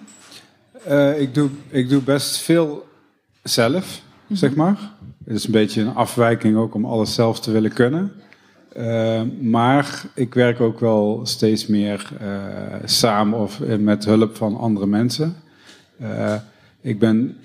[0.88, 2.86] Uh, ik, doe, ik doe best veel
[3.42, 4.38] zelf, mhm.
[4.38, 4.78] zeg maar.
[5.24, 8.12] Het is een beetje een afwijking ook om alles zelf te willen kunnen.
[8.76, 12.28] Uh, maar ik werk ook wel steeds meer uh,
[12.84, 15.36] samen of met hulp van andere mensen.
[15.98, 16.34] Eh,
[16.80, 17.36] ik ben,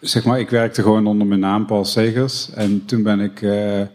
[0.00, 2.50] zeg maar, ik werkte gewoon onder mijn naam Paul Segers.
[2.54, 3.88] En toen ben ik eh, eh,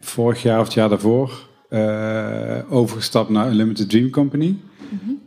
[0.00, 4.56] vorig jaar of het jaar daarvoor eh, overgestapt naar Unlimited Dream Company.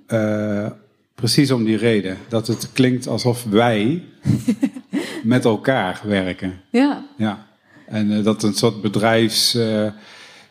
[0.07, 0.67] Eh,
[1.15, 2.17] precies om die reden.
[2.29, 4.03] Dat het klinkt alsof wij
[5.23, 6.61] met elkaar werken.
[6.69, 7.49] Ja, Ja.
[7.87, 9.57] En dat een soort bedrijfs...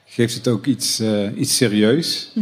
[0.05, 1.03] geeft het ook iets,
[1.37, 2.33] iets serieus.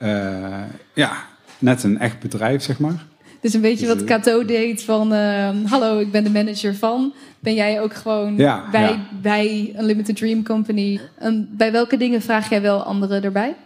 [0.00, 0.62] Eh,
[0.94, 1.26] ja,
[1.58, 3.06] net een echt bedrijf, zeg maar.
[3.40, 5.12] Dus een beetje Dus, wat eh, Cato deed van...
[5.12, 7.12] eh, hallo, ik ben de manager van.
[7.38, 9.08] Ben jij ook gewoon Ja, bij, ja.
[9.22, 11.00] bij Unlimited Dream Company?
[11.50, 13.56] Bij welke dingen vraag jij wel anderen erbij?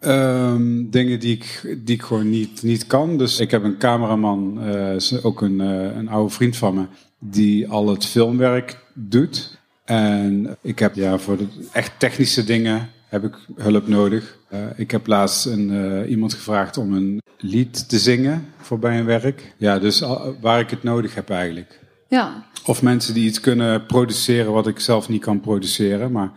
[0.00, 3.18] Ehm, dingen die ik, die ik gewoon niet, niet kan.
[3.18, 6.84] Dus ik heb een cameraman, eh, ook een, eh, een oude vriend van me,
[7.18, 9.58] die al het filmwerk doet.
[9.84, 14.38] En ik heb ja, voor de echt technische dingen heb ik hulp nodig.
[14.48, 18.98] Eh, ik heb laatst een, eh, iemand gevraagd om een lied te zingen voor bij
[18.98, 19.54] een werk.
[19.56, 21.78] Ja, dus al- waar ik het nodig heb eigenlijk.
[22.08, 26.12] Ja, Of mensen die iets kunnen produceren wat ik zelf niet kan produceren.
[26.12, 26.30] Maar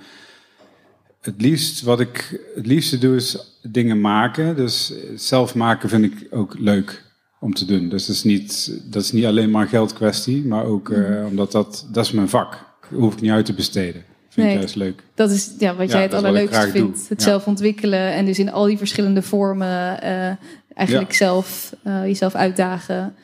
[1.22, 4.56] het liefst wat ik het liefste doe is dingen maken.
[4.56, 7.04] Dus zelf maken vind ik ook leuk
[7.40, 7.90] om te doen.
[7.90, 11.52] Dus dat is niet, dat is niet alleen maar een geldkwestie, maar ook eh, omdat
[11.52, 12.64] dat, dat is mijn vak.
[12.94, 14.04] hoef ik niet uit te besteden.
[14.34, 14.56] Vind Nee.
[14.56, 15.04] ik juist leuk.
[15.16, 16.98] dat is ja, wat Ja, jij het allerleukste vindt.
[16.98, 17.06] doe.
[17.10, 17.26] Het Ja.
[17.28, 20.32] zelf ontwikkelen en dus in al die verschillende vormen eh,
[20.74, 21.18] eigenlijk Ja.
[21.18, 23.16] zelf eh, jezelf uitdagen.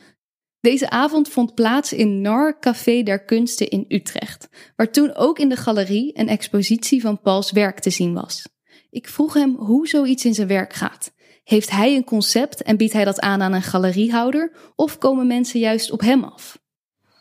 [0.60, 5.48] Deze avond vond plaats in NAR Café der Kunsten in Utrecht, waar toen ook in
[5.48, 8.48] de galerie een expositie van Pauls werk te zien was.
[8.90, 11.12] Ik vroeg hem hoe zoiets in zijn werk gaat.
[11.44, 15.60] Heeft hij een concept en biedt hij dat aan aan een galeriehouder, of komen mensen
[15.60, 16.58] juist op hem af?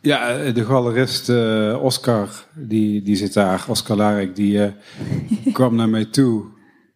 [0.02, 4.72] Ja, eh, de galerist eh, Oscar, die, die zit daar, Oscar Larek, die eh,
[5.54, 6.46] kwam naar mij toe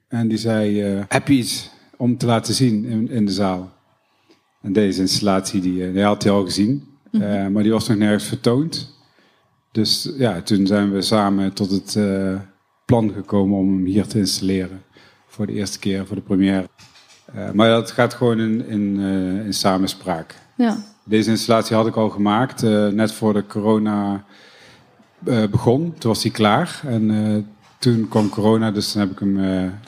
[0.08, 3.72] en die zei, eh, heb je iets om te laten zien in, in de zaal?
[4.62, 8.24] En deze installatie, die, die had hij al gezien, eh, maar die was nog nergens
[8.24, 8.96] vertoond.
[9.72, 11.98] Dus ja, toen zijn we samen tot het
[12.86, 14.82] plan gekomen om hem hier te installeren.
[15.28, 16.70] Voor de eerste keer, voor de première.
[17.54, 19.00] Maar dat gaat gewoon in, in,
[19.46, 20.36] in samenspraak.
[20.58, 24.24] Ja, Deze installatie had ik al gemaakt, eh, net voor de corona
[25.26, 25.94] eh, begon.
[25.98, 27.38] Toen was die klaar en eh,
[27.80, 29.38] toen kwam corona, dus toen heb ik hem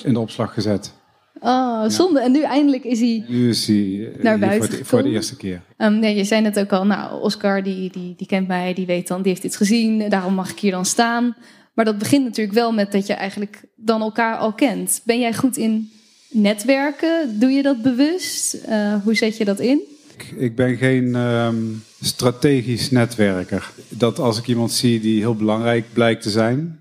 [0.04, 0.94] in de opslag gezet.
[1.40, 2.20] oh, zonde.
[2.20, 5.36] En nu eindelijk is hij Nu is hij Naar buiten voor, de, voor de eerste
[5.36, 5.62] keer.
[5.78, 8.86] Ehm, nee, je zei net ook al, nou, Oscar die, die, die kent mij, die
[8.86, 11.36] weet dan, die heeft dit gezien, daarom mag ik hier dan staan.
[11.74, 15.02] Maar dat begint natuurlijk wel met dat je eigenlijk dan elkaar al kent.
[15.04, 15.92] Ben jij goed in
[16.30, 17.40] netwerken?
[17.40, 18.58] Doe je dat bewust?
[19.04, 19.82] Hoe zet je dat in?
[20.16, 21.56] Ik, ik ben geen ehm,
[22.02, 23.72] strategisch netwerker.
[23.90, 26.80] Dat als ik iemand zie die heel belangrijk blijkt te zijn,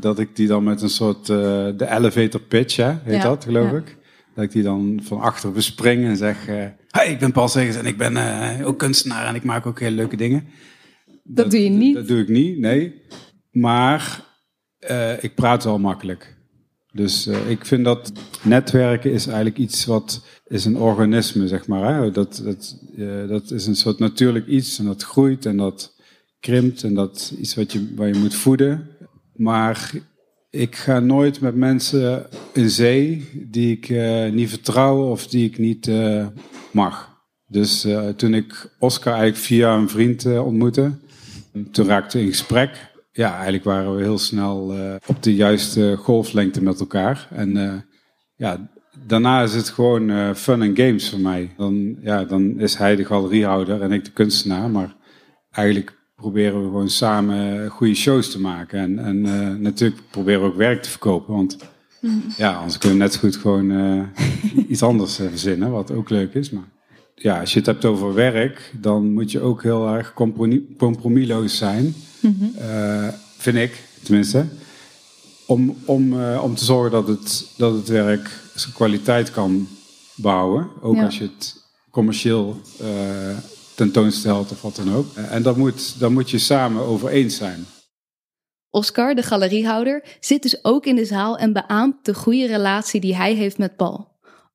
[0.00, 1.36] dat ik die dan met een soort eh,
[1.76, 3.76] de elevator pitch, hè, heet Ja, dat geloof ja.
[3.76, 3.96] ik.
[4.34, 7.76] Dat ik die dan van achter bespring en zeg: eh Hey, ik ben Paul Segers
[7.76, 10.44] en ik ben eh, ook kunstenaar en ik maak ook hele leuke dingen.
[11.22, 11.94] Dat doe je niet?
[11.94, 13.02] Dat doe ik niet, nee.
[13.50, 14.22] Maar
[15.20, 16.33] ik praat wel makkelijk.
[16.94, 21.94] Dus eh, ik vind dat netwerken is eigenlijk iets wat is een organisme, zeg maar.
[21.94, 22.10] Hè?
[22.10, 25.94] Dat, dat, eh, dat is een soort natuurlijk iets en dat groeit en dat
[26.40, 28.88] krimpt en dat is iets wat je, waar je moet voeden.
[29.36, 29.90] Maar
[30.50, 35.58] ik ga nooit met mensen in zee die ik eh, niet vertrouw of die ik
[35.58, 35.90] niet
[36.70, 37.12] mag.
[37.46, 40.92] Dus toen ik Oscar eigenlijk via een vriend ontmoette,
[41.70, 42.93] toen raakten we in gesprek.
[43.16, 47.28] Ja, eigenlijk waren we heel snel eh, op de juiste golflengte met elkaar.
[47.30, 47.72] En eh,
[48.36, 48.70] ja,
[49.06, 51.54] daarna is het gewoon eh, fun en games voor mij.
[51.56, 54.70] Dan, ja, dan is hij de galeriehouder en ik de kunstenaar.
[54.70, 54.96] Maar
[55.50, 58.78] eigenlijk proberen we gewoon samen goede shows te maken.
[58.78, 61.34] En, en natuurlijk proberen we ook werk te verkopen.
[61.34, 61.56] Want
[62.36, 63.72] ja, anders kunnen we net zo goed gewoon
[64.68, 66.50] iets anders verzinnen, wat ook leuk is.
[66.50, 66.68] Maar
[67.14, 71.56] ja, als je het hebt over werk, dan moet je ook heel erg compromis- compromisloos
[71.56, 71.94] zijn.
[72.58, 74.46] Eh, vind ik, tenminste.
[75.46, 79.68] Om, om, eh, om te zorgen dat het, dat het werk zijn kwaliteit kan
[80.14, 80.68] behouden.
[80.82, 81.04] Ook Ja.
[81.04, 83.36] als je het commercieel eh,
[83.74, 85.14] tentoonstelt of wat dan ook.
[85.14, 87.66] En dat moet, daar moet je samen over eens zijn.
[88.70, 93.16] Oscar, de galeriehouder, zit dus ook in de zaal en beaamt de goede relatie die
[93.16, 94.12] hij heeft met Paul.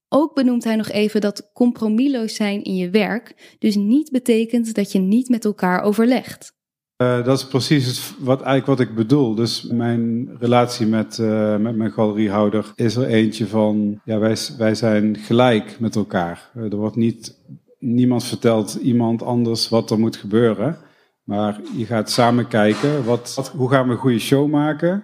[0.08, 4.91] Ook benoemt hij nog even dat compromisloos zijn in je werk dus niet betekent dat
[4.91, 6.58] je niet met elkaar overlegt.
[6.99, 9.35] Eh, dat is precies wat, eigenlijk wat ik bedoel.
[9.35, 14.01] Dus mijn relatie met, eh, met mijn galeriehouder is er eentje van...
[14.03, 16.49] Ja, wij, wij zijn gelijk met elkaar.
[16.55, 17.38] Eh, er wordt niet...
[17.79, 20.77] Niemand vertelt iemand anders wat er moet gebeuren.
[21.23, 25.03] Maar je gaat samen kijken, wat, hoe gaan we een goede show maken?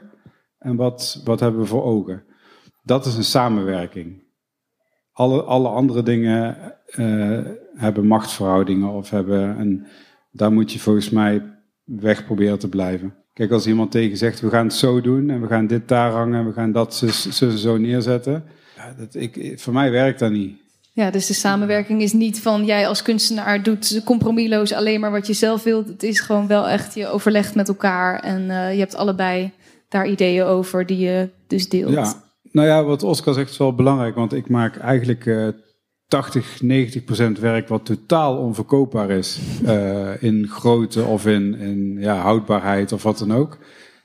[0.58, 2.24] En wat, wat hebben we voor ogen?
[2.84, 4.24] Dat is een samenwerking.
[5.12, 6.58] alle, alle andere dingen
[7.76, 9.86] hebben machtsverhoudingen of hebben een,
[10.32, 11.54] daar moet je volgens mij
[11.86, 13.14] weg proberen te blijven.
[13.34, 16.12] Kijk, als iemand tegen zegt, we gaan het zo doen en we gaan dit daar
[16.12, 16.96] hangen en we gaan dat
[17.32, 18.44] zo, zo neerzetten.
[18.76, 20.58] Ja, dat, ik, voor mij werkt dat niet.
[20.94, 25.28] Ja, dus de samenwerking is niet van jij als kunstenaar doet compromisloos alleen maar wat
[25.28, 25.88] je zelf wilt.
[25.88, 29.52] Het is gewoon wel echt, je overlegt met elkaar en uh, je hebt allebei
[29.90, 31.94] daar ideeën over die je dus deelt.
[31.94, 32.14] Ja,
[32.52, 35.48] nou ja, wat Oscar zegt is wel belangrijk, want ik maak eigenlijk uh,
[36.08, 39.40] 80, 90 procent werk wat totaal onverkoopbaar is.
[39.64, 43.58] Uh, in grootte of in, in ja, houdbaarheid of wat dan ook.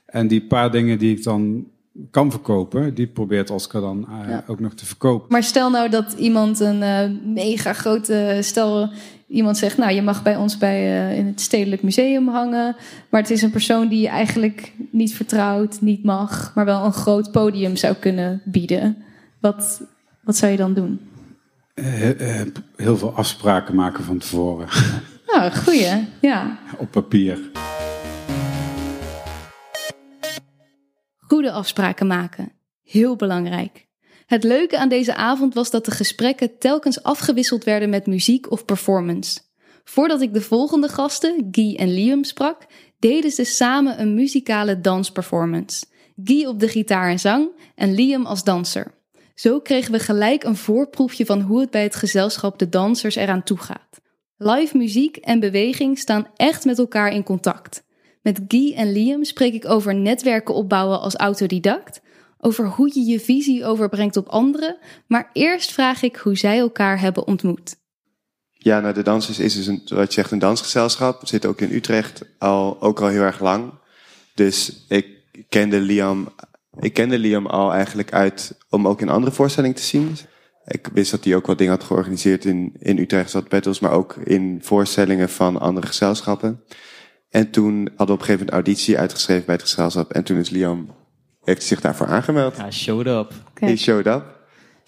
[0.05, 1.65] En die paar dingen die ik dan
[2.11, 4.43] kan verkopen, die probeert Oscar dan uh, ja.
[4.47, 5.27] ook nog te verkopen.
[5.29, 8.89] Maar stel nou dat iemand een uh, mega grote, stel
[9.27, 12.75] iemand zegt, nou je mag bij ons bij, uh, in het Stedelijk Museum hangen,
[13.09, 16.93] maar het is een persoon die je eigenlijk niet vertrouwt, niet mag, maar wel een
[16.93, 18.97] groot podium zou kunnen bieden.
[19.39, 19.81] Wat,
[20.23, 20.99] wat zou je dan doen?
[22.75, 24.67] Heel veel afspraken maken van tevoren.
[25.25, 26.59] Nou, goeie, ja.
[26.77, 27.39] Op papier.
[31.17, 32.51] Goede afspraken maken.
[32.83, 33.87] Heel belangrijk.
[34.25, 38.65] Het leuke aan deze avond was dat de gesprekken telkens afgewisseld werden met muziek of
[38.65, 39.39] performance.
[39.83, 42.65] Voordat ik de volgende gasten, Guy en Liam, sprak,
[42.99, 45.85] deden ze samen een muzikale dansperformance.
[46.23, 49.00] Guy op de gitaar en zang en Liam als danser.
[49.35, 53.43] Zo kregen we gelijk een voorproefje van hoe het bij het gezelschap de dansers eraan
[53.43, 54.01] toe gaat.
[54.37, 57.83] Live muziek en beweging staan echt met elkaar in contact.
[58.21, 62.01] Met Guy en Liam spreek ik over netwerken opbouwen als autodidact,
[62.37, 66.99] over hoe je je visie overbrengt op anderen, maar eerst vraag ik hoe zij elkaar
[66.99, 67.79] hebben ontmoet.
[68.63, 71.27] Ja, nou de dansers is dus een, wat je zegt, een dansgezelschap.
[71.27, 73.73] Zitten ook in Utrecht al, ook al heel erg lang.
[74.35, 75.07] Dus ik
[75.49, 76.33] kende Liam,
[76.79, 80.17] ik kende Liam al eigenlijk uit om ook in andere voorstellingen te zien.
[80.65, 83.91] Ik wist dat hij ook wat dingen had georganiseerd in, in Utrecht, zat battles, maar
[83.91, 86.63] ook in voorstellingen van andere gezelschappen.
[87.29, 90.11] En toen hadden we op een gegeven moment auditie uitgeschreven bij het gezelschap.
[90.11, 90.95] En toen is Liam,
[91.43, 92.57] heeft zich daarvoor aangemeld.
[92.57, 93.33] Ja, showed up.
[93.53, 94.40] Hij showed up.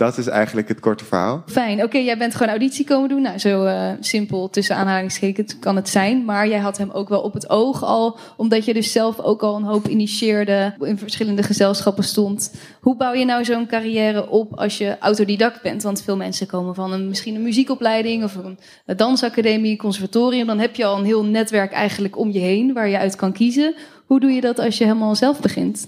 [0.04, 1.44] Dat is eigenlijk het korte verhaal.
[1.46, 1.84] Fijn.
[1.84, 3.22] Oké, jij bent gewoon auditie komen doen.
[3.22, 6.26] Nou, zo uh, simpel tussen aanhalingstekens kan het zijn.
[6.26, 8.18] Maar jij had hem ook wel op het oog al.
[8.38, 10.76] Omdat je dus zelf ook al een hoop initieerde.
[10.80, 12.54] In verschillende gezelschappen stond.
[12.82, 15.84] Hoe bouw je nou zo'n carrière op als je autodidact bent?
[15.84, 18.24] Want veel mensen komen van een, misschien een muziekopleiding.
[18.24, 20.48] Of een, een dansacademie, conservatorium.
[20.48, 22.74] Dan heb je al een heel netwerk eigenlijk om je heen.
[22.74, 23.76] Waar je uit kan kiezen.
[24.06, 25.88] Hoe doe je dat als je helemaal zelf begint?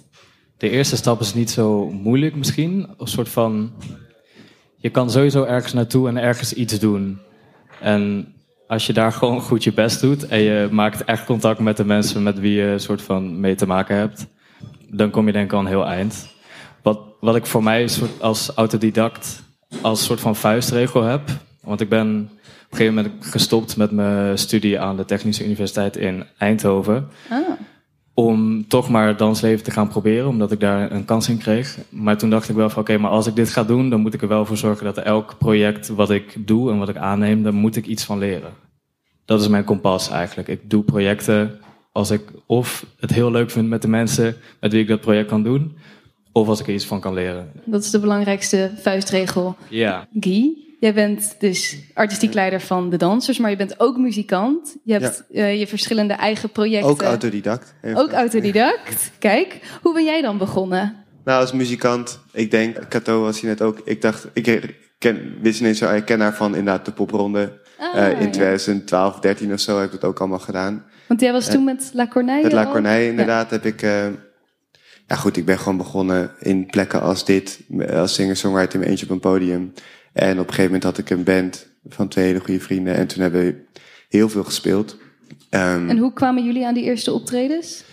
[0.58, 2.88] De eerste stap is niet zo moeilijk misschien.
[2.98, 3.72] Een soort van.
[4.86, 7.20] Je kan sowieso ergens naartoe en ergens iets doen.
[7.82, 8.34] En
[8.68, 11.86] als je daar gewoon goed je best doet en je maakt echt contact met de
[11.86, 14.28] mensen met wie je een soort van mee te maken hebt,
[14.90, 16.28] dan kom je denk ik al een heel eind.
[16.82, 19.44] Wat, wat ik voor mij als autodidact
[19.82, 21.22] als soort van vuistregel heb,
[21.62, 22.30] want ik ben
[22.66, 27.08] op een gegeven moment gestopt met mijn studie aan de Technische Universiteit in Eindhoven.
[27.30, 27.50] Ah
[28.16, 31.78] om toch maar dansleven te gaan proberen, omdat ik daar een kans in kreeg.
[31.90, 34.14] Maar toen dacht ik wel van oké, maar als ik dit ga doen, dan moet
[34.14, 37.44] ik er wel voor zorgen dat elk project wat ik doe en wat ik aanneem,
[37.44, 38.54] daar moet ik iets van leren.
[39.26, 40.48] Dat is mijn kompas eigenlijk.
[40.48, 41.60] Ik doe projecten
[41.92, 45.28] als ik of het heel leuk vind met de mensen met wie ik dat project
[45.28, 45.78] kan doen,
[46.32, 47.52] of als ik er iets van kan leren.
[47.66, 49.56] Dat is de belangrijkste vuistregel.
[49.70, 50.08] Ja.
[50.20, 50.65] Guy?
[50.86, 54.76] Jij bent dus artistiek leider van de dansers, maar je bent ook muzikant.
[54.84, 55.42] Je hebt ja.
[55.42, 56.90] uh, je verschillende eigen projecten.
[56.90, 57.74] Ook autodidact.
[57.94, 59.12] Ook autodidact.
[59.20, 60.96] Kijk, hoe ben jij dan begonnen?
[61.24, 63.82] Nou, als muzikant, ik denk, Cato was hier net ook.
[63.84, 67.60] Ik dacht, ik ken, wist ineens zo, ik ken haar van inderdaad de popronde.
[67.80, 68.32] Ah, uh, in ja.
[68.32, 70.86] 2012, 13 of zo heb ik dat ook allemaal gedaan.
[71.08, 73.56] Want jij was toen met La Corneille Met La Corneille inderdaad ja.
[73.56, 73.82] heb ik...
[73.82, 74.06] Uh,
[75.08, 77.60] ja goed, ik ben gewoon begonnen in plekken als dit.
[77.90, 79.74] Als singer-songwriter in mijn eentje op een podium.
[80.16, 82.96] En op een gegeven moment had ik een band van twee hele goede vrienden.
[82.96, 83.64] En toen hebben we
[84.10, 84.98] heel veel gespeeld.
[85.50, 87.84] Um, en hoe kwamen jullie aan die eerste optredens?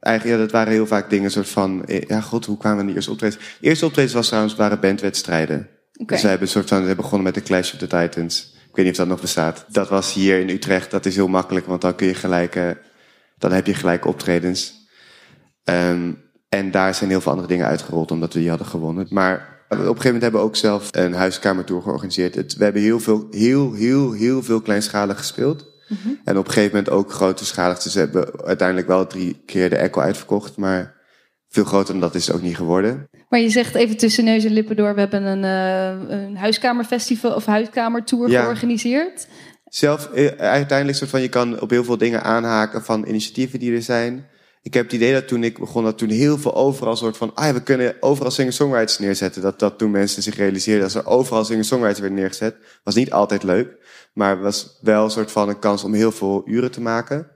[0.00, 1.84] Eigenlijk, ja, dat waren heel vaak dingen soort van...
[1.86, 3.42] Ja, god, hoe kwamen we aan die eerste optredens?
[3.60, 5.68] De eerste optredens was trouwens, waren bandwedstrijden.
[5.92, 6.06] Okay.
[6.06, 8.54] Dus we hebben soort van, we begonnen met de Clash of the Titans.
[8.68, 9.64] Ik weet niet of dat nog bestaat.
[9.68, 10.90] Dat was hier in Utrecht.
[10.90, 12.56] Dat is heel makkelijk, want dan kun je gelijk...
[12.56, 12.70] Uh,
[13.38, 14.88] dan heb je gelijk optredens.
[15.64, 19.06] Um, en daar zijn heel veel andere dingen uitgerold, omdat we die hadden gewonnen.
[19.10, 22.34] Maar op een gegeven moment hebben we ook zelf een huiskamertour georganiseerd.
[22.34, 25.70] Het, we hebben heel veel, heel, heel, heel veel kleinschalig gespeeld.
[25.88, 26.20] Mm -hmm.
[26.24, 27.82] En op een gegeven moment ook grootschalig.
[27.82, 30.56] Dus we hebben uiteindelijk wel drie keer de Echo uitverkocht.
[30.56, 30.94] Maar
[31.48, 33.08] veel groter dan dat is het ook niet geworden.
[33.28, 34.94] Maar je zegt even tussen neus en lippen door.
[34.94, 38.42] We hebben een, uh, een huiskamerfestival of huiskamertour ja.
[38.42, 39.26] georganiseerd.
[39.64, 43.82] Zelf, uiteindelijk soort van, je kan op heel veel dingen aanhaken van initiatieven die er
[43.82, 44.26] zijn.
[44.62, 47.34] Ik heb het idee dat toen ik begon, dat toen heel veel overal soort van,
[47.34, 49.42] ah we kunnen overal singer-songwriters neerzetten.
[49.42, 52.56] Dat, dat toen mensen zich realiseerden dat er overal singer-songwriters werden neergezet.
[52.84, 53.76] Was niet altijd leuk,
[54.12, 57.30] maar was wel een soort van een kans om heel veel uren te maken.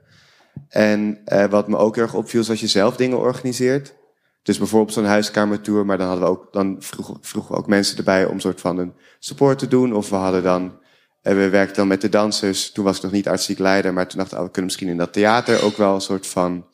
[0.69, 3.95] En eh, wat me ook erg opviel, is als je zelf dingen organiseert.
[4.43, 7.97] Dus bijvoorbeeld zo'n huiskamertour, maar dan hadden we ook, dan vroegen, vroegen we ook mensen
[7.97, 9.93] erbij om soort van een support te doen.
[9.93, 10.79] Of we hadden dan,
[11.21, 12.71] eh, we werkten dan met de dansers.
[12.71, 14.89] Toen was ik nog niet artistiek leider, maar toen dachten we, oh, we kunnen misschien
[14.89, 16.65] in dat theater ook wel een soort van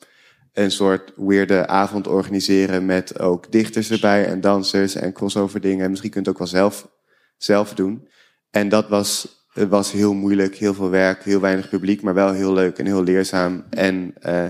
[0.54, 5.84] een soort weirde avond organiseren met ook dichters erbij en dansers en crossover dingen.
[5.84, 6.90] En misschien kunt het ook wel zelf,
[7.38, 8.08] zelf doen.
[8.50, 12.54] En dat was, was heel moeilijk, heel veel werk, heel weinig publiek, maar wel heel
[12.54, 13.66] leuk en heel leerzaam.
[13.70, 14.46] En uh,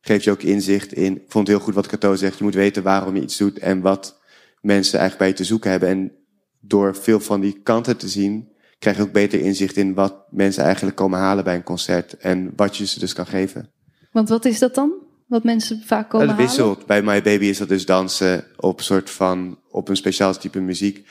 [0.00, 2.54] geeft je ook inzicht in, ik vond het heel goed wat Cato zegt, je moet
[2.54, 4.20] weten waarom je iets doet en wat
[4.60, 5.88] mensen eigenlijk bij je te zoeken hebben.
[5.88, 6.12] En
[6.60, 10.64] door veel van die kanten te zien, krijg je ook beter inzicht in wat mensen
[10.64, 13.72] eigenlijk komen halen bij een concert en wat je ze dus kan geven.
[14.12, 15.08] Want wat is dat dan?
[15.30, 16.86] Wat mensen vaak komen dat wisselt.
[16.86, 20.60] Bij My Baby is dat dus dansen op een soort van, op een speciaal type
[20.60, 21.08] muziek.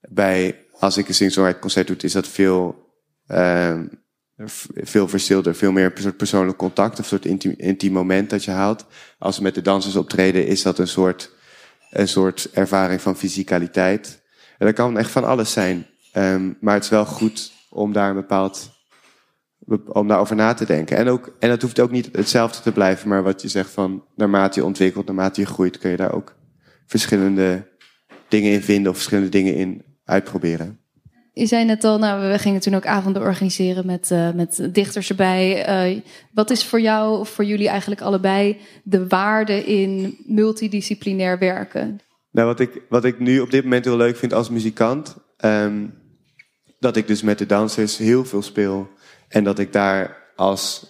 [0.00, 2.88] Bij, als ik een sing concert doe, is dat veel,
[3.28, 3.80] uh,
[4.74, 8.50] veel verstilder, veel meer een soort persoonlijk contact, een soort intiem, intiem moment dat je
[8.50, 8.84] haalt.
[9.18, 11.30] Als we met de dansers optreden, is dat een soort,
[11.90, 14.22] een soort ervaring van fysicaliteit.
[14.58, 15.86] En dat kan echt van alles zijn.
[16.16, 18.71] Um, maar het is wel goed om daar een bepaald
[19.86, 20.96] om daarover na te denken.
[20.96, 24.04] En, ook, en het hoeft ook niet hetzelfde te blijven, maar wat je zegt van
[24.16, 26.34] naarmate je ontwikkelt, naarmate je groeit, kun je daar ook
[26.86, 27.70] verschillende
[28.28, 30.80] dingen in vinden of verschillende dingen in uitproberen.
[31.34, 35.08] Je zei net al, nou, we gingen toen ook avonden organiseren met, uh, met dichters
[35.08, 35.68] erbij.
[35.94, 36.00] Uh,
[36.32, 42.00] wat is voor jou of voor jullie eigenlijk allebei de waarde in multidisciplinair werken?
[42.30, 45.94] Nou, wat ik, wat ik nu op dit moment heel leuk vind als muzikant, um,
[46.78, 48.88] dat ik dus met de dansers heel veel speel.
[49.32, 50.86] En dat ik daar als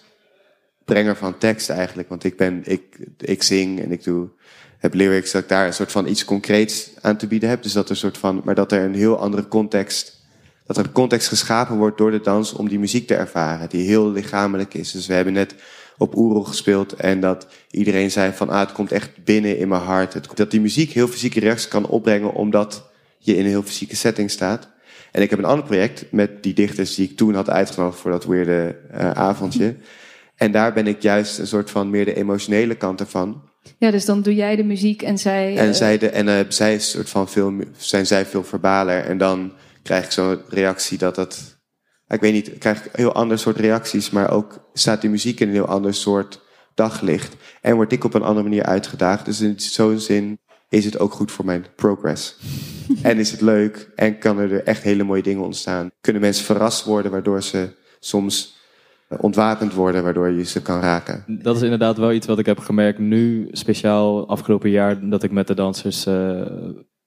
[0.85, 4.29] brenger van tekst eigenlijk, want ik ben, ik, ik zing en ik doe,
[4.77, 7.63] heb lyrics, dat ik daar een soort van iets concreets aan te bieden heb.
[7.63, 10.25] Dus dat er een soort van, maar dat er een heel andere context,
[10.65, 14.11] dat er context geschapen wordt door de dans om die muziek te ervaren, die heel
[14.11, 14.91] lichamelijk is.
[14.91, 15.55] Dus we hebben net
[15.97, 19.81] op Oerol gespeeld en dat iedereen zei van, ah, het komt echt binnen in mijn
[19.81, 20.37] hart.
[20.37, 24.31] Dat die muziek heel fysieke reacties kan opbrengen omdat je in een heel fysieke setting
[24.31, 24.72] staat.
[25.13, 28.11] En ik heb een ander project met die dichters die ik toen had uitgenodigd voor
[28.11, 29.75] dat weerde uh, avondje.
[30.35, 33.49] En daar ben ik juist een soort van meer de emotionele kant ervan.
[33.77, 35.57] Ja, dus dan doe jij de muziek en zij.
[35.57, 35.73] En, uh...
[35.73, 39.03] zij, de, en uh, zij is soort van veel, zijn zij veel verbaler.
[39.03, 41.61] En dan krijg ik zo'n reactie dat dat.
[42.07, 45.47] Ik weet niet, krijg ik heel ander soort reacties, maar ook staat die muziek in
[45.47, 46.41] een heel ander soort
[46.75, 47.35] daglicht.
[47.61, 49.25] En word ik op een andere manier uitgedaagd.
[49.25, 52.37] Dus in zo'n zin is het ook goed voor mijn progress.
[53.01, 55.91] en is het leuk en kan er echt hele mooie dingen ontstaan.
[56.01, 57.69] Kunnen mensen verrast worden waardoor ze
[57.99, 58.61] soms
[59.19, 61.23] ontwapend worden, waardoor je ze kan raken.
[61.27, 65.31] Dat is inderdaad wel iets wat ik heb gemerkt nu, speciaal afgelopen jaar dat ik
[65.31, 66.41] met de dansers uh,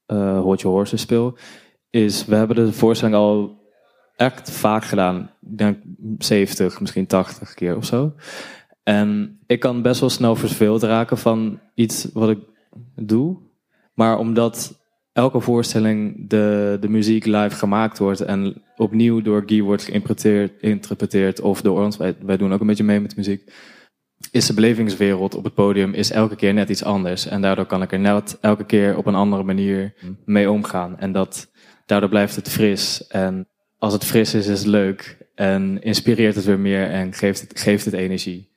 [0.06, 1.36] uh, Horses speel.
[1.90, 3.64] Is, we hebben de voorstelling al
[4.16, 5.30] echt vaak gedaan.
[5.40, 5.78] Ik denk
[6.18, 8.14] 70, misschien 80 keer of zo.
[8.82, 12.38] En ik kan best wel snel verveeld raken van iets wat ik
[12.94, 13.36] doe.
[13.94, 14.85] Maar omdat
[15.16, 21.60] elke voorstelling de, de muziek live gemaakt wordt en opnieuw door Guy wordt geïnterpreteerd of
[21.62, 23.52] door ons, wij, wij doen ook een beetje mee met muziek,
[24.30, 27.26] is de belevingswereld op het podium is elke keer net iets anders.
[27.26, 30.98] En daardoor kan ik er net elke keer op een andere manier mee omgaan.
[30.98, 31.50] En dat,
[31.86, 33.06] daardoor blijft het fris.
[33.06, 33.48] En
[33.78, 35.28] als het fris is, is het leuk.
[35.34, 38.54] En inspireert het weer meer en geeft het, geeft het energie.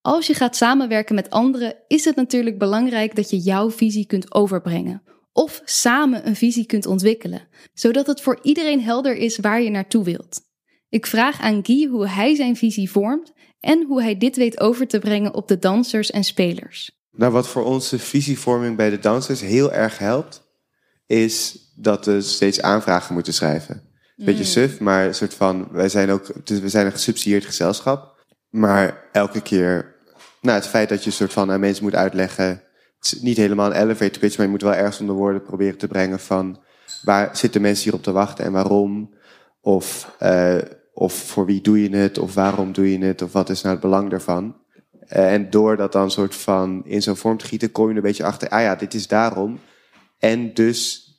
[0.00, 4.34] Als je gaat samenwerken met anderen, is het natuurlijk belangrijk dat je jouw visie kunt
[4.34, 5.02] overbrengen.
[5.32, 10.04] Of samen een visie kunt ontwikkelen, zodat het voor iedereen helder is waar je naartoe
[10.04, 10.40] wilt.
[10.88, 14.86] Ik vraag aan Guy hoe hij zijn visie vormt en hoe hij dit weet over
[14.86, 17.00] te brengen op de dansers en spelers.
[17.10, 20.42] Nou, wat voor onze visievorming bij de dansers heel erg helpt,
[21.06, 23.90] is dat we steeds aanvragen moeten schrijven.
[24.16, 24.48] Beetje mm.
[24.48, 28.24] suf, maar een soort van, wij zijn ook, dus we zijn een gesubsidieerd gezelschap.
[28.48, 29.96] Maar elke keer,
[30.40, 32.62] nou, het feit dat je een soort van aan mensen moet uitleggen.
[33.02, 35.78] Het is niet helemaal een elevator pitch, maar je moet wel ergens onder woorden proberen
[35.78, 36.62] te brengen van
[37.02, 39.14] waar zitten mensen hier op te wachten en waarom?
[39.60, 40.58] Of, uh,
[40.92, 42.18] of voor wie doe je het?
[42.18, 43.22] Of waarom doe je het?
[43.22, 44.56] Of wat is nou het belang daarvan?
[45.08, 48.02] Uh, en door dat dan soort van in zo'n vorm te gieten, kom je een
[48.02, 49.60] beetje achter, ah ja, dit is daarom.
[50.18, 51.10] En dus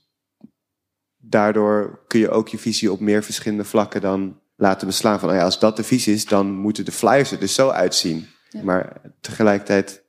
[1.18, 5.20] daardoor kun je ook je visie op meer verschillende vlakken dan laten beslaan.
[5.20, 7.70] Van, oh ja, als dat de visie is, dan moeten de flyers er dus zo
[7.70, 8.28] uitzien.
[8.62, 10.03] Maar tegelijkertijd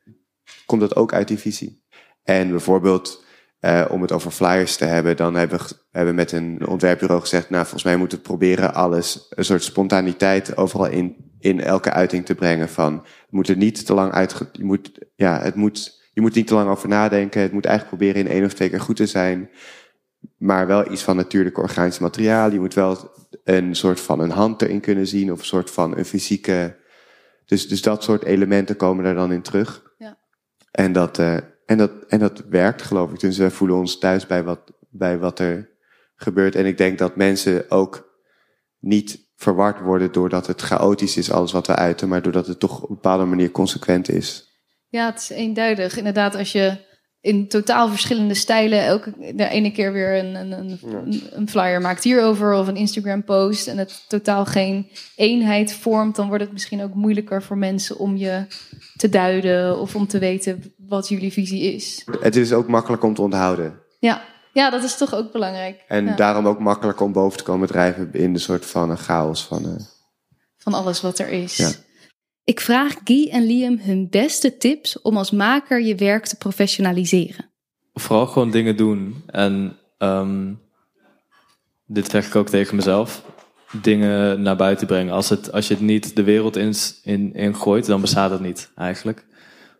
[0.67, 1.85] komt dat ook uit die visie.
[2.23, 3.25] En bijvoorbeeld,
[3.61, 7.51] uh, om het over flyers te hebben, dan hebben we hebben met een ontwerpbureau gezegd,
[7.51, 12.25] nou, volgens mij moeten we proberen alles, een soort spontaniteit overal in, in elke uiting
[12.25, 16.21] te brengen van, moet er niet te lang uit, je moet, ja, het moet, je
[16.21, 17.43] moet niet te lang over nadenken.
[17.43, 19.51] Het moet eigenlijk proberen in één of twee keer goed te zijn.
[20.39, 22.53] Maar wel iets van natuurlijke organische materiaal.
[22.53, 23.11] Je moet wel
[23.45, 26.77] een soort van een hand erin kunnen zien of een soort van een fysieke.
[27.45, 29.84] Dus, dus dat soort elementen komen er dan in terug.
[30.75, 33.21] En, dat, uh, en, dat, en dat werkt, geloof ik.
[33.21, 35.71] Dus we voelen ons thuis bij wat, bij wat er
[36.17, 36.55] gebeurt.
[36.55, 38.23] En ik denk dat mensen ook
[38.79, 42.83] niet verward worden doordat het chaotisch is, alles wat we uiten, maar doordat het toch
[42.83, 44.59] op een bepaalde manier consequent is.
[44.89, 45.97] Ja, het is eenduidig.
[45.97, 46.77] Inderdaad, als je
[47.25, 52.05] in totaal verschillende stijlen elke de ene keer weer een, een, een, een flyer maakt
[52.05, 56.83] hierover of een Instagram post en het totaal geen eenheid vormt, dan wordt het misschien
[56.83, 58.47] ook moeilijker voor mensen om je
[58.97, 62.05] te duiden of om te weten wat jullie visie is.
[62.21, 63.81] Het is ook makkelijk om te onthouden.
[63.99, 64.23] Ja,
[64.53, 65.85] ja dat is toch ook belangrijk.
[65.89, 69.45] En daarom ook makkelijk om boven te komen drijven in de soort van een chaos
[69.45, 69.67] van.
[69.67, 69.75] Uh...
[70.57, 71.57] Van alles wat er is.
[71.57, 71.71] Ja.
[72.45, 77.51] Ik vraag Guy en Liam hun beste tips om als maker je werk te professionaliseren.
[77.93, 79.23] Vooral gewoon dingen doen.
[79.27, 80.61] En um,
[81.87, 83.25] dit zeg ik ook tegen mezelf.
[83.83, 85.13] Dingen naar buiten brengen.
[85.13, 88.41] Als, het, als je het niet de wereld in, in, in gooit, dan bestaat het
[88.41, 89.27] niet eigenlijk.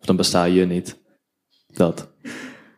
[0.01, 0.97] Of dan besta je niet.
[1.67, 2.09] Dat.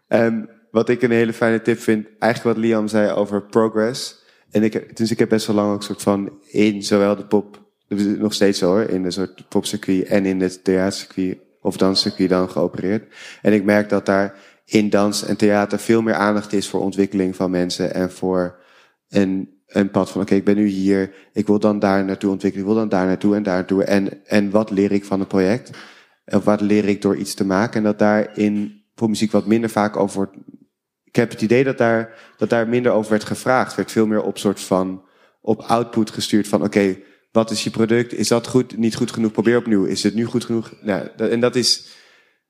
[0.09, 4.24] Um, wat ik een hele fijne tip vind, eigenlijk wat Liam zei over progress.
[4.51, 7.65] En ik, dus ik heb best wel lang ook soort van in zowel de pop
[8.18, 12.51] nog steeds zo hoor, in een soort popcircuit en in het theatercircuit of danscircuit dan
[12.51, 13.14] geopereerd.
[13.43, 14.34] En ik merk dat daar
[14.64, 18.59] in dans en theater veel meer aandacht is voor ontwikkeling van mensen en voor
[19.09, 22.66] een, een pad van oké, ik ben nu hier, ik wil dan daar naartoe ontwikkelen,
[22.66, 23.84] ik wil dan daar naartoe en daar naartoe.
[23.84, 25.70] En, en wat leer ik van het project?
[26.26, 27.76] Of wat leer ik door iets te maken?
[27.76, 30.37] En dat daar in popmuziek wat minder vaak over wordt.
[31.05, 33.74] Ik heb het idee dat daar, dat daar minder over werd gevraagd.
[33.74, 35.05] Werd veel meer op soort van
[35.41, 36.97] op output gestuurd van oké,
[37.37, 38.12] wat is je product?
[38.12, 39.32] Is dat goed, niet goed genoeg?
[39.32, 39.84] Probeer opnieuw.
[39.84, 40.72] Is het nu goed genoeg?
[40.80, 41.87] Nou, en dat is,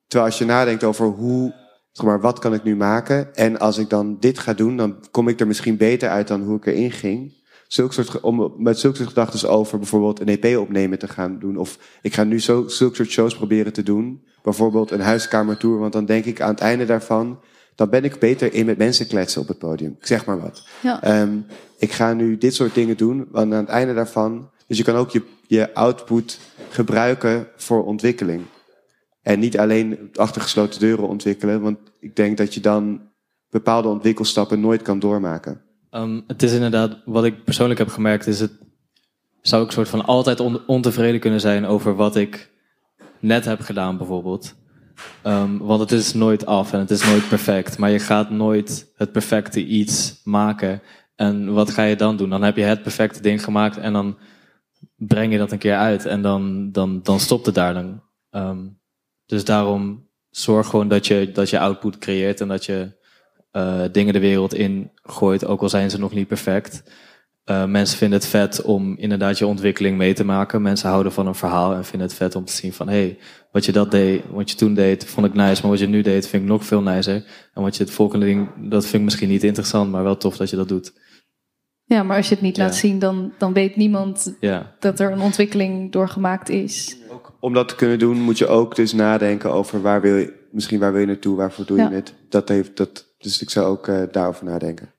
[0.07, 1.55] terwijl als je nadenkt over hoe,
[1.93, 3.35] zeg maar, wat kan ik nu maken?
[3.35, 6.43] En als ik dan dit ga doen, dan kom ik er misschien beter uit dan
[6.43, 7.45] hoe ik erin ging.
[7.67, 11.57] Zulke soort, om met zulke soort gedachten over bijvoorbeeld een EP opnemen te gaan doen.
[11.57, 14.25] Of ik ga nu zo, zulke soort shows proberen te doen.
[14.43, 15.79] Bijvoorbeeld een huiskamertour.
[15.79, 17.41] Want dan denk ik aan het einde daarvan,
[17.75, 19.97] dan ben ik beter in met mensen kletsen op het podium.
[19.99, 20.67] Ik zeg maar wat.
[20.83, 21.21] Ja.
[21.21, 21.47] Um,
[21.79, 23.29] ik ga nu dit soort dingen doen.
[23.31, 25.11] Want aan het einde daarvan dus je kan ook
[25.47, 28.43] je, output gebruiken voor ontwikkeling.
[29.23, 33.01] En niet alleen achter gesloten deuren ontwikkelen, want ik denk dat je dan
[33.51, 35.63] bepaalde ontwikkelstappen nooit kan doormaken.
[35.91, 38.53] Um, het is inderdaad, wat ik persoonlijk heb gemerkt, is het
[39.43, 42.51] zou ik soort van altijd ontevreden kunnen zijn over wat ik
[43.19, 44.55] net heb gedaan, bijvoorbeeld.
[45.25, 47.79] Um, want het is nooit af en het is nooit perfect.
[47.79, 50.83] Maar je gaat nooit het perfecte iets maken.
[51.17, 52.31] En wat ga je dan doen?
[52.31, 54.17] Dan heb je het perfecte ding gemaakt en dan
[54.97, 58.03] breng je dat een keer uit en dan, dan, dan stopt het daar dan.
[58.31, 58.81] Um,
[59.27, 62.93] dus daarom zorg gewoon dat je, dat je output creëert en dat je
[63.53, 66.83] uh, dingen de wereld in gooit, ook al zijn ze nog niet perfect.
[67.51, 70.63] Uh, mensen vinden het vet om inderdaad je ontwikkeling mee te maken.
[70.63, 72.89] Mensen houden van een verhaal en vinden het vet om te zien van...
[72.89, 73.19] hé, hey,
[73.53, 75.63] wat je dat deed, wat je toen deed, vond ik nice.
[75.63, 77.25] Maar wat je nu deed, vind ik nog veel nicer.
[77.55, 79.91] En wat je het volgende ding, dat vind ik misschien niet interessant...
[79.91, 80.93] maar wel tof dat je dat doet.
[81.89, 84.75] Ja, maar als je het niet laat zien, dan, dan weet niemand ja.
[84.79, 86.97] dat er een ontwikkeling doorgemaakt is.
[87.11, 90.49] Ook, om dat te kunnen doen, moet je ook dus nadenken over waar wil je,
[90.51, 92.15] misschien waar wil je naartoe, waarvoor doe je het.
[92.29, 94.95] Dat heeft, dat, dus ik zou ook uh, daarover nadenken.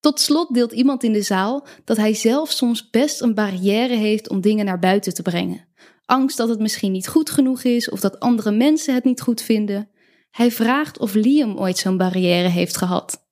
[0.00, 4.28] Tot slot deelt iemand in de zaal dat hij zelf soms best een barrière heeft
[4.28, 5.66] om dingen naar buiten te brengen.
[6.04, 9.42] Angst dat het misschien niet goed genoeg is of dat andere mensen het niet goed
[9.42, 9.88] vinden.
[10.30, 13.26] Hij vraagt of Liam ooit zo'n barrière heeft gehad.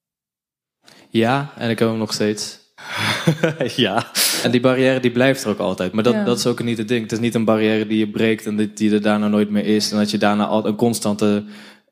[1.09, 2.62] Ja, en ik heb hem nog steeds.
[3.77, 4.07] ja,
[4.43, 5.93] en die barrière die blijft er ook altijd.
[5.93, 7.03] Maar dat, dat is ook niet het ding.
[7.03, 9.65] Het is niet een barrière die je breekt en die, die er daarna nooit meer
[9.65, 9.93] is.
[9.93, 11.45] En dat je daarna al een constante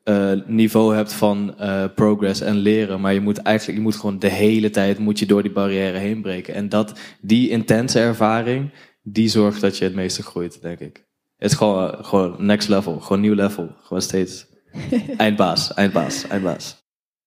[0.05, 3.01] uh, niveau hebt van uh, progress en leren.
[3.01, 5.97] Maar je moet eigenlijk, je moet gewoon de hele tijd moet je door die barrière
[5.97, 6.53] heen breken.
[6.53, 8.69] En dat, die intense ervaring,
[9.01, 11.05] die zorgt dat je het meeste groeit, denk ik.
[11.37, 13.75] Het is gewoon, uh, gewoon next level, gewoon nieuw level.
[13.81, 14.45] Gewoon steeds
[15.17, 16.79] eindbaas, eindbaas, eindbaas.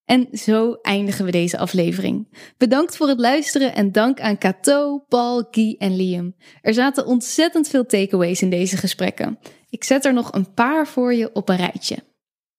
[0.05, 2.27] En zo eindigen we deze aflevering.
[2.57, 6.35] Bedankt voor het luisteren en dank aan Cato, Paul, Guy en Liam.
[6.61, 9.39] Er zaten ontzettend veel takeaways in deze gesprekken.
[9.69, 11.97] Ik zet er nog een paar voor je op een rijtje.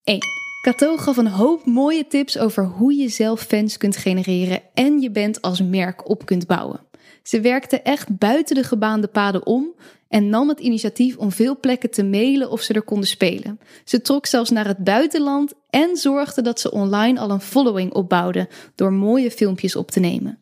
[0.02, 0.18] 1.
[0.62, 5.10] Cato gaf een hoop mooie tips over hoe je zelf fans kunt genereren en je
[5.10, 6.85] band als merk op kunt bouwen.
[7.26, 9.74] Ze werkte echt buiten de gebaande paden om
[10.08, 13.60] en nam het initiatief om veel plekken te mailen of ze er konden spelen.
[13.84, 18.48] Ze trok zelfs naar het buitenland en zorgde dat ze online al een following opbouwde
[18.74, 20.38] door mooie filmpjes op te nemen.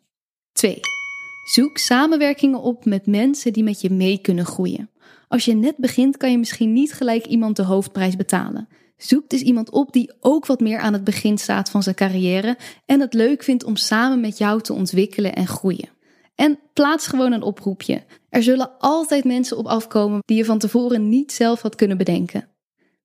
[0.53, 0.80] 2.
[1.45, 4.91] Zoek samenwerkingen op met mensen die met je mee kunnen groeien.
[5.28, 8.68] Als je net begint, kan je misschien niet gelijk iemand de hoofdprijs betalen.
[8.97, 12.59] Zoek dus iemand op die ook wat meer aan het begin staat van zijn carrière
[12.87, 15.93] en het leuk vindt om samen met jou te ontwikkelen en groeien.
[16.35, 18.03] En plaats gewoon een oproepje.
[18.28, 22.49] Er zullen altijd mensen op afkomen die je van tevoren niet zelf had kunnen bedenken.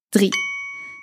[0.10, 0.30] 3.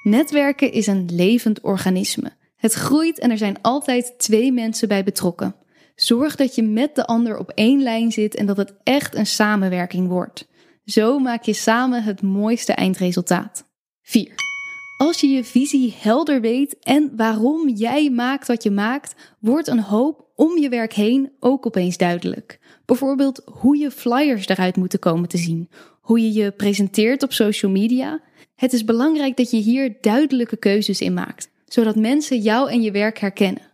[0.02, 2.32] Netwerken is een levend organisme.
[2.56, 5.54] Het groeit en er zijn altijd twee mensen bij betrokken.
[5.94, 9.26] Zorg dat je met de ander op één lijn zit en dat het echt een
[9.26, 10.48] samenwerking wordt.
[10.84, 13.64] Zo maak je samen het mooiste eindresultaat.
[14.02, 14.45] 4.
[14.96, 19.80] Als je je visie helder weet en waarom jij maakt wat je maakt, wordt een
[19.80, 22.58] hoop om je werk heen ook opeens duidelijk.
[22.84, 25.68] Bijvoorbeeld hoe je flyers eruit moeten komen te zien,
[26.00, 28.20] hoe je je presenteert op social media.
[28.54, 32.90] Het is belangrijk dat je hier duidelijke keuzes in maakt, zodat mensen jou en je
[32.90, 33.72] werk herkennen.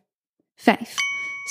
[0.55, 0.95] 5.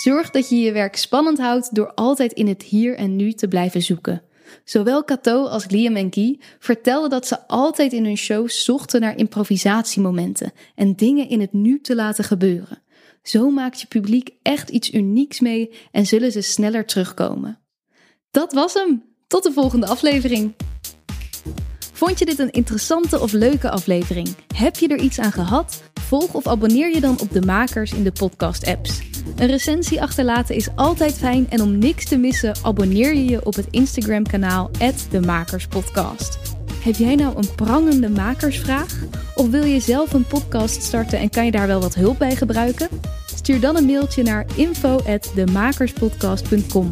[0.03, 3.47] Zorg dat je je werk spannend houdt door altijd in het hier en nu te
[3.47, 4.23] blijven zoeken.
[4.63, 9.17] Zowel Cato als Liam en Guy vertelden dat ze altijd in hun shows zochten naar
[9.17, 12.81] improvisatiemomenten en dingen in het nu te laten gebeuren.
[13.23, 17.59] Zo maakt je publiek echt iets unieks mee en zullen ze sneller terugkomen.
[18.31, 19.03] Dat was hem.
[19.27, 20.53] Tot de volgende aflevering.
[21.93, 24.35] Vond je dit een interessante of leuke aflevering?
[24.55, 25.90] Heb je er iets aan gehad?
[26.11, 29.01] Volg of abonneer je dan op de makers in de podcast-apps.
[29.35, 33.55] Een recensie achterlaten is altijd fijn en om niks te missen, abonneer je je op
[33.55, 34.71] het Instagram-kanaal
[35.09, 36.39] @de_makerspodcast.
[36.83, 38.99] Heb jij nou een prangende makersvraag?
[39.35, 42.35] Of wil je zelf een podcast starten en kan je daar wel wat hulp bij
[42.35, 42.87] gebruiken?
[43.35, 46.91] Stuur dan een mailtje naar info@demakerspodcast.com.